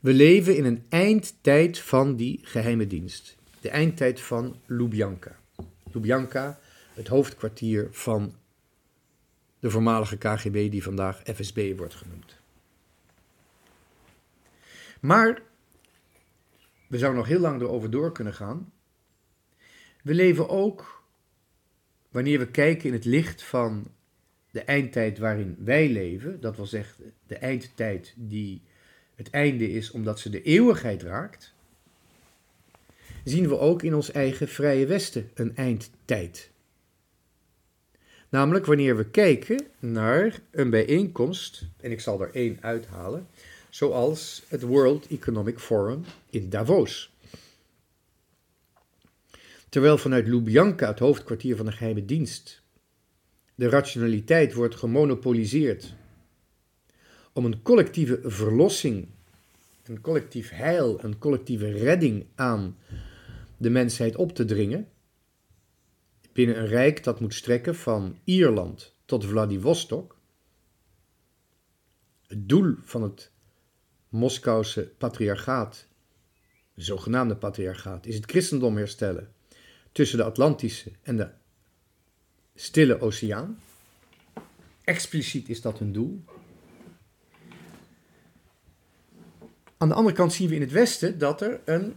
We 0.00 0.12
leven 0.12 0.56
in 0.56 0.64
een 0.64 0.84
eindtijd 0.88 1.78
van 1.78 2.16
die 2.16 2.40
geheime 2.42 2.86
dienst. 2.86 3.36
De 3.60 3.68
eindtijd 3.68 4.20
van 4.20 4.56
Lubjanka. 4.66 5.38
Lubjanka, 5.92 6.58
het 6.96 7.08
hoofdkwartier 7.08 7.88
van 7.90 8.34
de 9.58 9.70
voormalige 9.70 10.16
KGB, 10.16 10.70
die 10.70 10.82
vandaag 10.82 11.22
FSB 11.34 11.76
wordt 11.76 11.94
genoemd. 11.94 12.36
Maar 15.00 15.42
we 16.86 16.98
zouden 16.98 17.20
nog 17.20 17.28
heel 17.28 17.40
lang 17.40 17.60
erover 17.60 17.90
door 17.90 18.12
kunnen 18.12 18.34
gaan. 18.34 18.72
We 20.02 20.14
leven 20.14 20.48
ook, 20.48 21.02
wanneer 22.10 22.38
we 22.38 22.50
kijken 22.50 22.88
in 22.88 22.92
het 22.92 23.04
licht 23.04 23.42
van 23.42 23.90
de 24.50 24.60
eindtijd 24.60 25.18
waarin 25.18 25.56
wij 25.58 25.88
leven, 25.88 26.40
dat 26.40 26.56
wil 26.56 26.66
zeggen 26.66 27.12
de 27.26 27.36
eindtijd 27.36 28.14
die 28.16 28.62
het 29.14 29.30
einde 29.30 29.70
is 29.70 29.90
omdat 29.90 30.20
ze 30.20 30.30
de 30.30 30.42
eeuwigheid 30.42 31.02
raakt, 31.02 31.54
zien 33.24 33.48
we 33.48 33.58
ook 33.58 33.82
in 33.82 33.94
ons 33.94 34.10
eigen 34.10 34.48
vrije 34.48 34.86
Westen 34.86 35.30
een 35.34 35.56
eindtijd. 35.56 36.50
Namelijk 38.28 38.66
wanneer 38.66 38.96
we 38.96 39.04
kijken 39.04 39.66
naar 39.78 40.40
een 40.50 40.70
bijeenkomst, 40.70 41.66
en 41.80 41.90
ik 41.90 42.00
zal 42.00 42.20
er 42.20 42.30
één 42.34 42.58
uithalen, 42.60 43.26
zoals 43.70 44.42
het 44.48 44.62
World 44.62 45.06
Economic 45.06 45.58
Forum 45.58 46.04
in 46.30 46.50
Davos. 46.50 47.14
Terwijl 49.68 49.98
vanuit 49.98 50.26
Lubjanka, 50.26 50.88
het 50.88 50.98
hoofdkwartier 50.98 51.56
van 51.56 51.66
de 51.66 51.72
geheime 51.72 52.04
dienst, 52.04 52.62
de 53.54 53.68
rationaliteit 53.68 54.54
wordt 54.54 54.74
gemonopoliseerd 54.74 55.94
om 57.32 57.44
een 57.44 57.62
collectieve 57.62 58.20
verlossing, 58.22 59.08
een 59.84 60.00
collectief 60.00 60.50
heil, 60.50 60.98
een 61.04 61.18
collectieve 61.18 61.70
redding 61.70 62.26
aan 62.34 62.76
de 63.56 63.70
mensheid 63.70 64.16
op 64.16 64.34
te 64.34 64.44
dringen, 64.44 64.88
binnen 66.36 66.58
een 66.58 66.66
rijk 66.66 67.04
dat 67.04 67.20
moet 67.20 67.34
strekken 67.34 67.74
van 67.74 68.18
Ierland 68.24 68.94
tot 69.04 69.24
Vladivostok. 69.24 70.16
Het 72.26 72.48
doel 72.48 72.74
van 72.82 73.02
het 73.02 73.30
Moskouse 74.08 74.92
patriarchaat, 74.98 75.86
zogenaamde 76.74 77.36
patriarchaat, 77.36 78.06
is 78.06 78.14
het 78.14 78.30
christendom 78.30 78.76
herstellen 78.76 79.32
tussen 79.92 80.18
de 80.18 80.24
Atlantische 80.24 80.92
en 81.02 81.16
de 81.16 81.28
Stille 82.54 83.00
Oceaan. 83.00 83.60
expliciet 84.84 85.48
is 85.48 85.60
dat 85.60 85.78
hun 85.78 85.92
doel. 85.92 86.24
Aan 89.76 89.88
de 89.88 89.94
andere 89.94 90.16
kant 90.16 90.32
zien 90.32 90.48
we 90.48 90.54
in 90.54 90.60
het 90.60 90.72
Westen 90.72 91.18
dat 91.18 91.40
er 91.40 91.60
een 91.64 91.94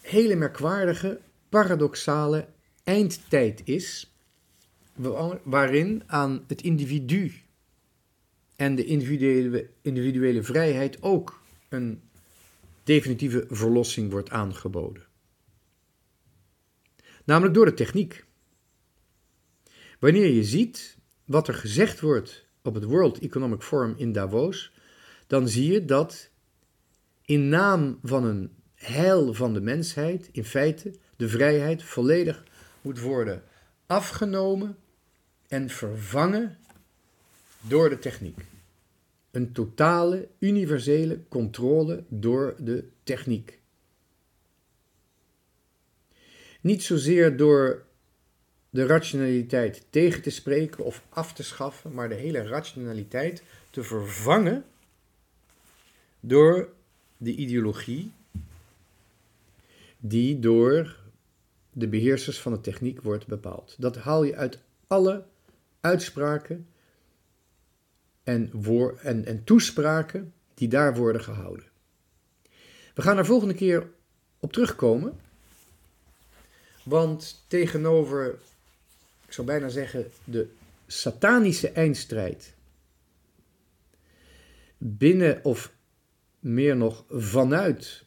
hele 0.00 0.34
merkwaardige, 0.34 1.20
paradoxale 1.48 2.46
eindtijd 2.84 3.62
is, 3.64 4.14
waarin 5.42 6.02
aan 6.06 6.44
het 6.46 6.62
individu 6.62 7.32
en 8.56 8.74
de 8.74 8.84
individuele, 8.84 9.70
individuele 9.82 10.42
vrijheid 10.42 11.02
ook 11.02 11.42
een 11.68 12.02
definitieve 12.84 13.44
verlossing 13.48 14.10
wordt 14.10 14.30
aangeboden. 14.30 15.06
Namelijk 17.24 17.54
door 17.54 17.64
de 17.64 17.74
techniek. 17.74 18.24
Wanneer 19.98 20.30
je 20.30 20.44
ziet 20.44 20.96
wat 21.24 21.48
er 21.48 21.54
gezegd 21.54 22.00
wordt 22.00 22.46
op 22.62 22.74
het 22.74 22.84
World 22.84 23.18
Economic 23.18 23.62
Forum 23.62 23.94
in 23.96 24.12
Davos, 24.12 24.72
dan 25.26 25.48
zie 25.48 25.72
je 25.72 25.84
dat 25.84 26.30
in 27.24 27.48
naam 27.48 27.98
van 28.02 28.24
een 28.24 28.56
heil 28.74 29.34
van 29.34 29.54
de 29.54 29.60
mensheid, 29.60 30.28
in 30.32 30.44
feite 30.44 30.94
de 31.16 31.28
vrijheid 31.28 31.82
volledig 31.82 32.44
moet 32.82 33.00
worden 33.00 33.42
afgenomen 33.86 34.76
en 35.48 35.68
vervangen 35.68 36.58
door 37.60 37.88
de 37.88 37.98
techniek. 37.98 38.38
Een 39.30 39.52
totale, 39.52 40.28
universele 40.38 41.18
controle 41.28 42.04
door 42.08 42.54
de 42.58 42.88
techniek. 43.02 43.60
Niet 46.60 46.82
zozeer 46.82 47.36
door 47.36 47.84
de 48.70 48.86
rationaliteit 48.86 49.86
tegen 49.90 50.22
te 50.22 50.30
spreken 50.30 50.84
of 50.84 51.02
af 51.08 51.32
te 51.32 51.42
schaffen, 51.42 51.94
maar 51.94 52.08
de 52.08 52.14
hele 52.14 52.42
rationaliteit 52.42 53.42
te 53.70 53.82
vervangen 53.82 54.64
door 56.20 56.68
de 57.16 57.34
ideologie 57.34 58.12
die 59.98 60.38
door 60.38 60.96
de 61.72 61.88
beheersers 61.88 62.40
van 62.40 62.52
de 62.52 62.60
techniek 62.60 63.00
wordt 63.00 63.26
bepaald. 63.26 63.76
Dat 63.78 63.96
haal 63.96 64.22
je 64.22 64.36
uit 64.36 64.58
alle 64.86 65.24
uitspraken 65.80 66.66
en, 68.22 68.50
woor 68.52 68.98
en, 68.98 69.24
en 69.24 69.44
toespraken 69.44 70.32
die 70.54 70.68
daar 70.68 70.96
worden 70.96 71.22
gehouden. 71.22 71.64
We 72.94 73.02
gaan 73.02 73.18
er 73.18 73.26
volgende 73.26 73.54
keer 73.54 73.90
op 74.40 74.52
terugkomen, 74.52 75.20
want 76.84 77.44
tegenover, 77.46 78.38
ik 79.26 79.32
zou 79.32 79.46
bijna 79.46 79.68
zeggen, 79.68 80.10
de 80.24 80.48
satanische 80.86 81.70
eindstrijd 81.70 82.54
binnen 84.78 85.44
of 85.44 85.72
meer 86.38 86.76
nog 86.76 87.04
vanuit 87.08 88.04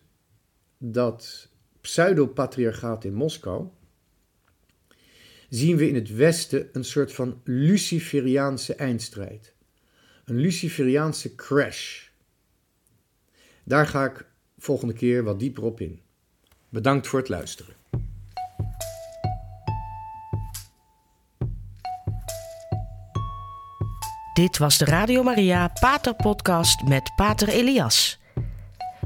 dat 0.78 1.50
pseudopatriarchaat 1.86 3.04
in 3.04 3.14
Moskou, 3.14 3.68
zien 5.50 5.78
we 5.78 5.88
in 5.88 5.96
het 5.96 6.16
Westen 6.16 6.70
een 6.72 6.84
soort 6.84 7.14
van 7.14 7.42
Luciferiaanse 7.44 8.76
eindstrijd. 8.76 9.54
Een 10.26 10.36
Luciferiaanse 10.36 11.36
crash. 11.36 12.08
Daar 13.64 13.88
ga 13.88 14.06
ik 14.06 14.26
volgende 14.58 14.94
keer 14.94 15.24
wat 15.24 15.40
dieper 15.40 15.64
op 15.64 15.80
in. 15.82 16.00
Bedankt 16.70 17.08
voor 17.08 17.20
het 17.20 17.30
luisteren. 17.30 17.76
Dit 24.34 24.58
was 24.58 24.78
de 24.78 24.86
Radio 24.86 25.24
Maria 25.24 25.68
Pater 25.80 26.16
Podcast 26.16 26.84
met 26.84 27.12
Pater 27.16 27.48
Elias. 27.48 28.20